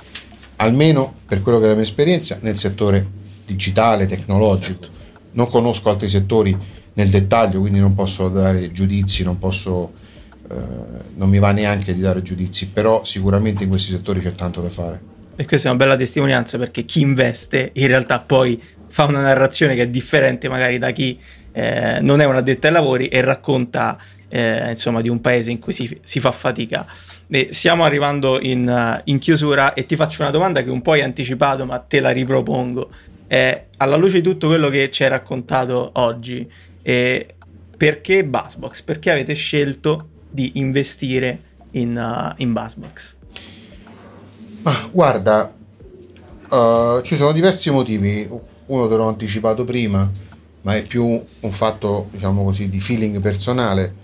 almeno 0.56 1.14
per 1.26 1.40
quello 1.40 1.58
che 1.58 1.64
è 1.64 1.68
la 1.68 1.74
mia 1.74 1.84
esperienza 1.84 2.36
nel 2.42 2.58
settore 2.58 3.06
digitale, 3.46 4.04
tecnologico. 4.04 4.98
Non 5.32 5.48
conosco 5.48 5.88
altri 5.88 6.10
settori 6.10 6.54
nel 6.92 7.08
dettaglio, 7.08 7.60
quindi 7.60 7.78
non 7.78 7.94
posso 7.94 8.28
dare 8.28 8.70
giudizi, 8.72 9.22
non 9.22 9.38
posso, 9.38 9.92
eh, 10.50 10.54
non 11.14 11.30
mi 11.30 11.38
va 11.38 11.52
neanche 11.52 11.94
di 11.94 12.00
dare 12.02 12.20
giudizi, 12.20 12.66
però 12.66 13.06
sicuramente 13.06 13.62
in 13.62 13.70
questi 13.70 13.92
settori 13.92 14.20
c'è 14.20 14.32
tanto 14.32 14.60
da 14.60 14.68
fare. 14.68 15.10
E 15.40 15.46
questa 15.46 15.68
è 15.68 15.70
una 15.70 15.80
bella 15.80 15.96
testimonianza 15.96 16.58
perché 16.58 16.84
chi 16.84 17.00
investe 17.00 17.70
in 17.72 17.86
realtà 17.86 18.18
poi 18.18 18.62
fa 18.88 19.06
una 19.06 19.22
narrazione 19.22 19.74
che 19.74 19.84
è 19.84 19.88
differente 19.88 20.50
magari 20.50 20.76
da 20.76 20.90
chi 20.90 21.18
eh, 21.52 21.96
non 22.02 22.20
è 22.20 22.26
un 22.26 22.36
addetto 22.36 22.66
ai 22.66 22.74
lavori 22.74 23.08
e 23.08 23.22
racconta 23.22 23.98
eh, 24.28 24.68
insomma 24.68 25.00
di 25.00 25.08
un 25.08 25.22
paese 25.22 25.50
in 25.50 25.58
cui 25.58 25.72
si, 25.72 25.98
si 26.02 26.20
fa 26.20 26.30
fatica. 26.30 26.86
E 27.26 27.48
stiamo 27.52 27.84
arrivando 27.84 28.38
in, 28.38 29.00
in, 29.04 29.18
chiusura 29.18 29.72
e 29.72 29.86
ti 29.86 29.96
faccio 29.96 30.20
una 30.20 30.30
domanda 30.30 30.62
che 30.62 30.68
un 30.68 30.82
po' 30.82 30.92
hai 30.92 31.00
anticipato 31.00 31.64
ma 31.64 31.78
te 31.78 32.00
la 32.00 32.10
ripropongo. 32.10 32.90
Eh, 33.26 33.68
alla 33.78 33.96
luce 33.96 34.16
di 34.16 34.22
tutto 34.22 34.46
quello 34.46 34.68
che 34.68 34.90
ci 34.90 35.04
hai 35.04 35.08
raccontato 35.08 35.92
oggi, 35.94 36.46
e 36.82 37.26
perché 37.78 38.24
Bassbox? 38.24 38.82
Perché 38.82 39.10
avete 39.10 39.32
scelto 39.32 40.08
di 40.28 40.50
investire 40.56 41.40
in, 41.70 41.96
uh, 41.96 42.34
in 42.42 42.52
Bassbox? 42.52 43.16
Ma 44.62 44.88
guarda, 44.90 45.52
uh, 46.50 47.00
ci 47.00 47.16
sono 47.16 47.32
diversi 47.32 47.70
motivi. 47.70 48.28
Uno 48.66 48.88
te 48.88 48.96
l'ho 48.96 49.08
anticipato 49.08 49.64
prima, 49.64 50.08
ma 50.62 50.76
è 50.76 50.82
più 50.82 51.04
un 51.04 51.50
fatto, 51.50 52.08
diciamo 52.10 52.44
così, 52.44 52.68
di 52.68 52.78
feeling 52.78 53.20
personale. 53.20 53.94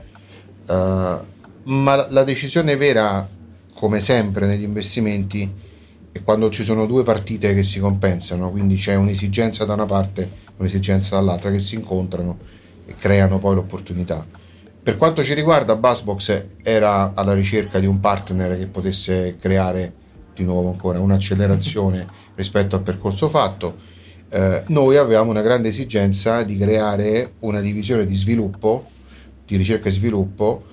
Uh, 0.66 1.18
ma 1.64 2.06
la 2.08 2.24
decisione 2.24 2.76
vera, 2.76 3.28
come 3.74 4.00
sempre 4.00 4.46
negli 4.46 4.62
investimenti, 4.62 5.52
è 6.10 6.22
quando 6.22 6.48
ci 6.48 6.64
sono 6.64 6.86
due 6.86 7.02
partite 7.02 7.54
che 7.54 7.62
si 7.62 7.78
compensano, 7.78 8.50
quindi 8.50 8.76
c'è 8.76 8.94
un'esigenza 8.94 9.66
da 9.66 9.74
una 9.74 9.84
parte 9.84 10.22
e 10.22 10.52
un'esigenza 10.56 11.16
dall'altra 11.16 11.50
che 11.50 11.60
si 11.60 11.74
incontrano 11.74 12.38
e 12.86 12.94
creano 12.98 13.38
poi 13.38 13.56
l'opportunità. 13.56 14.24
Per 14.82 14.96
quanto 14.96 15.22
ci 15.22 15.34
riguarda, 15.34 15.76
Buzzbox 15.76 16.46
era 16.62 17.12
alla 17.14 17.34
ricerca 17.34 17.78
di 17.78 17.86
un 17.86 18.00
partner 18.00 18.56
che 18.56 18.66
potesse 18.66 19.36
creare 19.38 20.04
di 20.36 20.44
nuovo 20.44 20.70
ancora 20.70 21.00
un'accelerazione 21.00 22.06
rispetto 22.34 22.76
al 22.76 22.82
percorso 22.82 23.28
fatto. 23.28 23.76
Eh, 24.28 24.62
noi 24.68 24.96
avevamo 24.96 25.30
una 25.30 25.42
grande 25.42 25.68
esigenza 25.68 26.42
di 26.42 26.56
creare 26.56 27.34
una 27.40 27.60
divisione 27.60 28.06
di 28.06 28.14
sviluppo, 28.14 28.86
di 29.46 29.56
ricerca 29.56 29.88
e 29.88 29.92
sviluppo, 29.92 30.64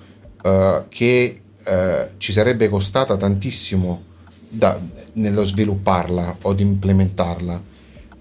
eh, 0.42 0.82
che 0.88 1.40
eh, 1.64 2.10
ci 2.18 2.32
sarebbe 2.32 2.68
costata 2.68 3.16
tantissimo 3.16 4.02
da, 4.48 4.78
nello 5.14 5.44
svilupparla 5.44 6.36
o 6.42 6.52
di 6.52 6.62
implementarla 6.62 7.72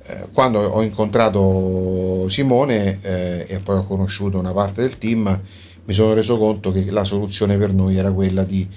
eh, 0.06 0.28
quando 0.34 0.60
ho 0.60 0.82
incontrato 0.82 2.28
Simone 2.28 3.00
eh, 3.02 3.46
e 3.48 3.60
poi 3.60 3.78
ho 3.78 3.86
conosciuto 3.86 4.38
una 4.38 4.52
parte 4.52 4.82
del 4.82 4.98
team, 4.98 5.40
mi 5.86 5.94
sono 5.94 6.14
reso 6.14 6.38
conto 6.38 6.74
che 6.74 6.92
la 6.92 7.06
soluzione 7.06 7.58
per 7.58 7.74
noi 7.74 7.96
era 7.96 8.12
quella 8.12 8.44
di 8.44 8.68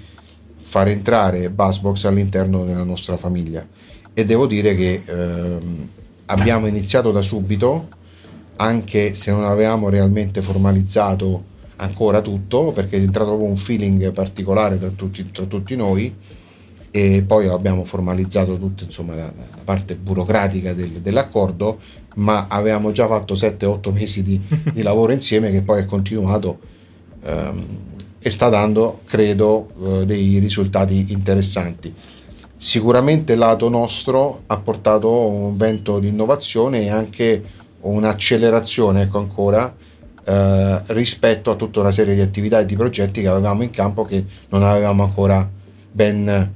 far 0.67 0.89
entrare 0.89 1.49
Buzzbox 1.49 2.03
all'interno 2.03 2.65
della 2.65 2.83
nostra 2.83 3.15
famiglia. 3.15 3.65
E 4.13 4.25
devo 4.25 4.47
dire 4.47 4.75
che 4.75 5.01
ehm, 5.05 5.87
abbiamo 6.25 6.67
iniziato 6.67 7.11
da 7.13 7.21
subito, 7.21 7.87
anche 8.57 9.13
se 9.13 9.31
non 9.31 9.45
avevamo 9.45 9.87
realmente 9.87 10.41
formalizzato 10.41 11.55
ancora 11.77 12.21
tutto, 12.21 12.73
perché 12.73 12.97
è 12.97 12.99
entrato 12.99 13.29
proprio 13.29 13.47
un 13.47 13.55
feeling 13.55 14.11
particolare 14.11 14.77
tra 14.77 14.89
tutti, 14.89 15.31
tra 15.31 15.45
tutti 15.45 15.73
noi 15.77 16.13
e 16.91 17.23
poi 17.25 17.47
abbiamo 17.47 17.85
formalizzato 17.85 18.57
tutta 18.57 18.83
insomma, 18.83 19.15
la, 19.15 19.31
la, 19.37 19.61
parte 19.63 19.95
burocratica 19.95 20.73
del, 20.73 20.99
dell'accordo, 20.99 21.79
ma 22.15 22.47
avevamo 22.49 22.91
già 22.91 23.07
fatto 23.07 23.35
7-8 23.35 23.93
mesi 23.93 24.21
di, 24.21 24.41
di, 24.73 24.81
lavoro 24.81 25.13
insieme 25.13 25.49
che 25.49 25.61
poi 25.61 25.81
è 25.81 25.85
continuato 25.85 26.59
ehm, 27.23 27.65
e 28.19 28.29
sta 28.29 28.49
dando, 28.49 29.01
credo, 29.05 29.69
eh, 29.83 30.05
dei 30.05 30.39
risultati 30.39 31.07
interessanti. 31.09 31.93
Sicuramente 32.57 33.33
il 33.33 33.39
lato 33.39 33.69
nostro 33.69 34.43
ha 34.47 34.57
portato 34.57 35.29
un 35.29 35.55
vento 35.55 35.99
di 35.99 36.07
innovazione 36.07 36.81
e 36.81 36.89
anche 36.89 37.43
un'accelerazione, 37.81 39.03
ecco 39.03 39.19
ancora, 39.19 39.75
eh, 40.25 40.81
rispetto 40.87 41.51
a 41.51 41.55
tutta 41.55 41.79
una 41.79 41.91
serie 41.91 42.15
di 42.15 42.21
attività 42.21 42.59
e 42.59 42.65
di 42.65 42.75
progetti 42.75 43.21
che 43.21 43.27
avevamo 43.27 43.63
in 43.63 43.69
campo 43.69 44.05
che 44.05 44.25
non 44.49 44.63
avevamo 44.63 45.03
ancora 45.03 45.47
ben 45.91 46.53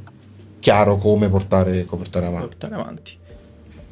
chiaro 0.60 0.98
come 0.98 1.30
portare, 1.30 1.86
come 1.86 2.04
portare 2.04 2.26
avanti. 2.26 2.48
Portare 2.48 2.74
avanti. 2.76 3.20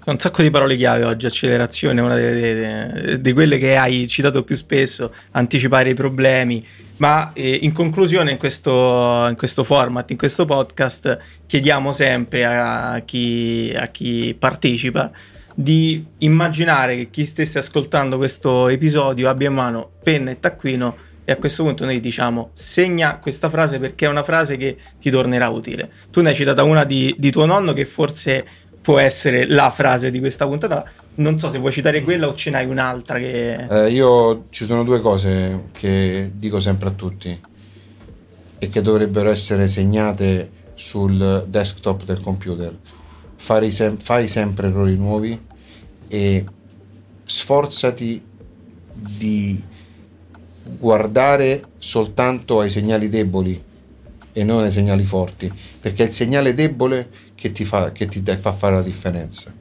Un 0.05 0.17
sacco 0.17 0.41
di 0.41 0.49
parole 0.49 0.75
chiave 0.75 1.03
oggi, 1.03 1.27
accelerazione, 1.27 2.01
una 2.01 2.17
di 2.17 3.33
quelle 3.33 3.59
che 3.59 3.77
hai 3.77 4.07
citato 4.07 4.43
più 4.43 4.55
spesso, 4.55 5.13
anticipare 5.31 5.91
i 5.91 5.93
problemi, 5.93 6.65
Ma 6.99 7.31
eh, 7.33 7.59
in 7.61 7.71
conclusione, 7.71 8.31
in 8.31 8.37
questo, 8.37 9.25
in 9.29 9.35
questo, 9.37 9.63
format, 9.63 10.09
in 10.11 10.17
questo 10.17 10.45
podcast, 10.45 11.17
chiediamo 11.45 11.91
sempre 11.91 12.45
a 12.45 13.01
chi, 13.05 13.73
a 13.75 13.87
chi 13.87 14.35
partecipa 14.37 15.11
di 15.53 16.05
immaginare 16.19 16.95
che 16.95 17.09
chi 17.09 17.25
stesse 17.25 17.59
ascoltando 17.59 18.15
questo 18.15 18.69
episodio 18.69 19.27
abbia 19.27 19.49
in 19.49 19.55
mano 19.55 19.91
penna 20.01 20.31
e 20.31 20.39
taccuino 20.39 20.95
e 21.25 21.33
a 21.33 21.35
questo 21.35 21.63
punto 21.63 21.83
noi 21.85 21.99
diciamo 21.99 22.51
segna 22.53 23.17
questa 23.17 23.49
frase 23.49 23.77
perché 23.77 24.05
è 24.05 24.09
una 24.09 24.23
frase 24.23 24.57
che 24.57 24.77
ti 24.99 25.09
tornerà 25.09 25.49
utile. 25.49 25.91
Tu 26.11 26.21
ne 26.21 26.29
hai 26.29 26.35
citata 26.35 26.63
una 26.63 26.85
di, 26.85 27.13
di 27.17 27.31
tuo 27.31 27.45
nonno 27.45 27.73
che 27.73 27.85
forse 27.85 28.45
può 28.81 28.99
essere 28.99 29.45
la 29.45 29.69
frase 29.69 30.11
di 30.11 30.19
questa 30.19 30.47
puntata. 30.47 30.83
Non 31.19 31.37
so 31.37 31.49
se 31.49 31.57
vuoi 31.57 31.73
citare 31.73 32.01
quella 32.01 32.29
o 32.29 32.33
ce 32.33 32.49
n'hai 32.49 32.65
un'altra 32.65 33.19
che... 33.19 33.67
Eh, 33.69 33.91
io 33.91 34.45
ci 34.51 34.65
sono 34.65 34.85
due 34.85 35.01
cose 35.01 35.65
che 35.73 36.31
dico 36.33 36.61
sempre 36.61 36.87
a 36.87 36.91
tutti 36.93 37.39
e 38.57 38.69
che 38.69 38.81
dovrebbero 38.81 39.29
essere 39.29 39.67
segnate 39.67 40.49
sul 40.75 41.45
desktop 41.45 42.05
del 42.05 42.21
computer. 42.21 42.73
Fai, 43.35 43.69
sem- 43.73 43.97
fai 43.97 44.29
sempre 44.29 44.67
errori 44.67 44.95
nuovi 44.95 45.37
e 46.07 46.45
sforzati 47.23 48.23
di 48.93 49.61
guardare 50.63 51.63
soltanto 51.79 52.61
ai 52.61 52.69
segnali 52.69 53.09
deboli 53.09 53.61
e 54.31 54.43
non 54.45 54.63
ai 54.63 54.71
segnali 54.71 55.05
forti, 55.05 55.51
perché 55.81 56.03
è 56.03 56.07
il 56.07 56.13
segnale 56.13 56.53
debole 56.53 57.09
che 57.35 57.51
ti 57.51 57.65
fa, 57.65 57.91
che 57.91 58.07
ti 58.07 58.23
fa 58.37 58.53
fare 58.53 58.75
la 58.75 58.81
differenza. 58.81 59.58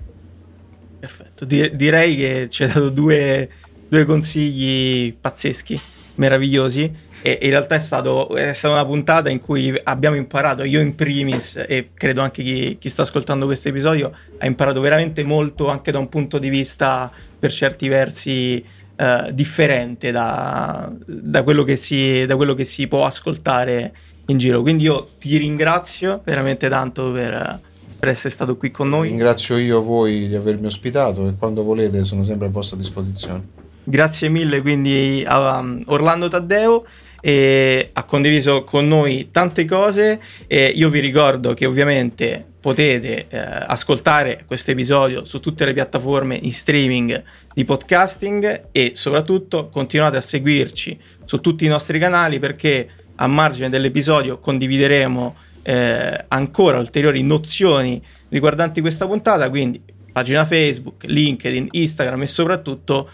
Perfetto, 1.01 1.45
direi 1.45 2.17
che 2.17 2.47
ci 2.51 2.65
hai 2.65 2.69
dato 2.69 2.89
due, 2.89 3.49
due, 3.89 4.05
consigli 4.05 5.15
pazzeschi, 5.15 5.81
meravigliosi. 6.17 7.07
E 7.21 7.39
in 7.43 7.51
realtà 7.51 7.75
è, 7.75 7.81
stato, 7.81 8.35
è, 8.37 8.53
stata 8.53 8.75
una 8.75 8.85
puntata 8.85 9.29
in 9.29 9.41
cui 9.41 9.77
abbiamo 9.85 10.17
imparato, 10.17 10.63
io 10.63 10.81
in 10.81 10.95
primis, 10.95 11.63
e 11.67 11.91
credo 11.95 12.21
anche 12.21 12.43
chi, 12.43 12.77
chi 12.79 12.89
sta 12.89 13.03
ascoltando 13.03 13.45
questo 13.47 13.69
episodio, 13.69 14.13
ha 14.39 14.47
imparato 14.47 14.81
veramente 14.81 15.25
molto 15.25 15.69
anche 15.69 15.91
da 15.91 15.99
un 15.99 16.09
punto 16.09 16.39
di 16.39 16.49
vista 16.49 17.11
per 17.39 17.51
certi 17.51 17.89
versi 17.89 18.65
eh, 18.97 19.31
differente 19.33 20.11
da, 20.11 20.93
da, 21.07 21.43
quello 21.43 21.65
si, 21.77 22.25
da, 22.27 22.37
quello 22.37 22.55
che 22.55 22.65
si, 22.65 22.87
può 22.87 23.05
ascoltare 23.05 23.93
in 24.27 24.39
giro. 24.39 24.63
Quindi 24.63 24.85
io 24.85 25.11
ti 25.19 25.37
ringrazio 25.37 26.21
veramente 26.25 26.69
tanto 26.69 27.11
per, 27.13 27.61
per 27.99 28.09
essere 28.09 28.31
stato 28.31 28.57
qui 28.57 28.71
con 28.71 28.89
noi. 28.89 29.09
Ringrazio 29.09 29.59
io 29.59 29.83
voi 29.83 30.29
di 30.29 30.35
avermi 30.35 30.67
ospitato 30.67 31.27
e 31.29 31.35
quando 31.39 31.63
volete 31.63 32.05
sono 32.05 32.25
sempre 32.25 32.47
a 32.47 32.51
vostra 32.51 32.77
disposizione. 32.77 33.67
Grazie 33.85 34.29
mille 34.29 34.61
quindi 34.61 35.25
a 35.27 35.59
um, 35.59 35.83
Orlando 35.87 36.29
Taddeo 36.29 36.85
e 37.21 37.91
ha 37.93 38.05
condiviso 38.05 38.63
con 38.63 38.87
noi 38.87 39.31
tante 39.31 39.65
cose 39.65 40.21
e 40.47 40.67
io 40.67 40.89
vi 40.89 41.01
ricordo 41.01 41.55
che 41.55 41.67
ovviamente 41.67 42.45
potete 42.61 43.27
eh, 43.29 43.39
ascoltare 43.39 44.45
questo 44.47 44.73
episodio 44.73 45.25
su 45.25 45.41
tutte 45.41 45.65
le 45.65 45.73
piattaforme 45.73 46.39
in 46.41 46.53
streaming 46.53 47.23
di 47.55 47.65
podcasting 47.65 48.69
e 48.73 48.93
soprattutto 48.95 49.69
continuate 49.69 50.19
a 50.19 50.21
seguirci 50.21 50.99
su 51.25 51.41
tutti 51.41 51.65
i 51.65 51.69
nostri 51.69 51.99
canali 51.99 52.39
perché 52.39 52.89
a 53.17 53.27
margine 53.27 53.69
dell'episodio 53.69 54.39
condivideremo 54.39 55.35
eh, 55.63 56.25
ancora 56.29 56.79
ulteriori 56.79 57.23
nozioni 57.23 58.03
riguardanti 58.29 58.81
questa 58.81 59.07
puntata, 59.07 59.49
quindi 59.49 59.83
pagina 60.13 60.45
Facebook, 60.45 61.05
LinkedIn, 61.05 61.69
Instagram 61.71 62.23
e 62.23 62.27
soprattutto 62.27 63.11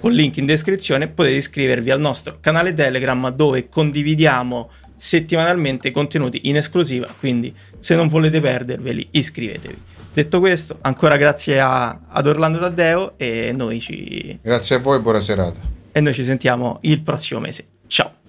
con 0.00 0.12
link 0.12 0.36
in 0.36 0.46
descrizione 0.46 1.08
potete 1.08 1.36
iscrivervi 1.36 1.90
al 1.90 2.00
nostro 2.00 2.36
canale 2.40 2.74
Telegram 2.74 3.30
dove 3.30 3.68
condividiamo 3.68 4.70
settimanalmente 4.96 5.90
contenuti 5.90 6.40
in 6.44 6.56
esclusiva, 6.56 7.14
quindi 7.18 7.54
se 7.78 7.94
non 7.94 8.08
volete 8.08 8.40
perderveli 8.40 9.08
iscrivetevi. 9.10 9.82
Detto 10.12 10.38
questo, 10.38 10.78
ancora 10.82 11.16
grazie 11.16 11.60
a, 11.60 12.00
ad 12.08 12.26
Orlando 12.26 12.60
Taddeo 12.60 13.14
e 13.16 13.52
noi 13.52 13.80
ci... 13.80 14.38
Grazie 14.40 14.76
a 14.76 14.78
voi, 14.78 15.00
buona 15.00 15.20
serata. 15.20 15.58
E 15.90 16.00
noi 16.00 16.14
ci 16.14 16.22
sentiamo 16.22 16.78
il 16.82 17.00
prossimo 17.00 17.40
mese. 17.40 17.66
Ciao! 17.88 18.23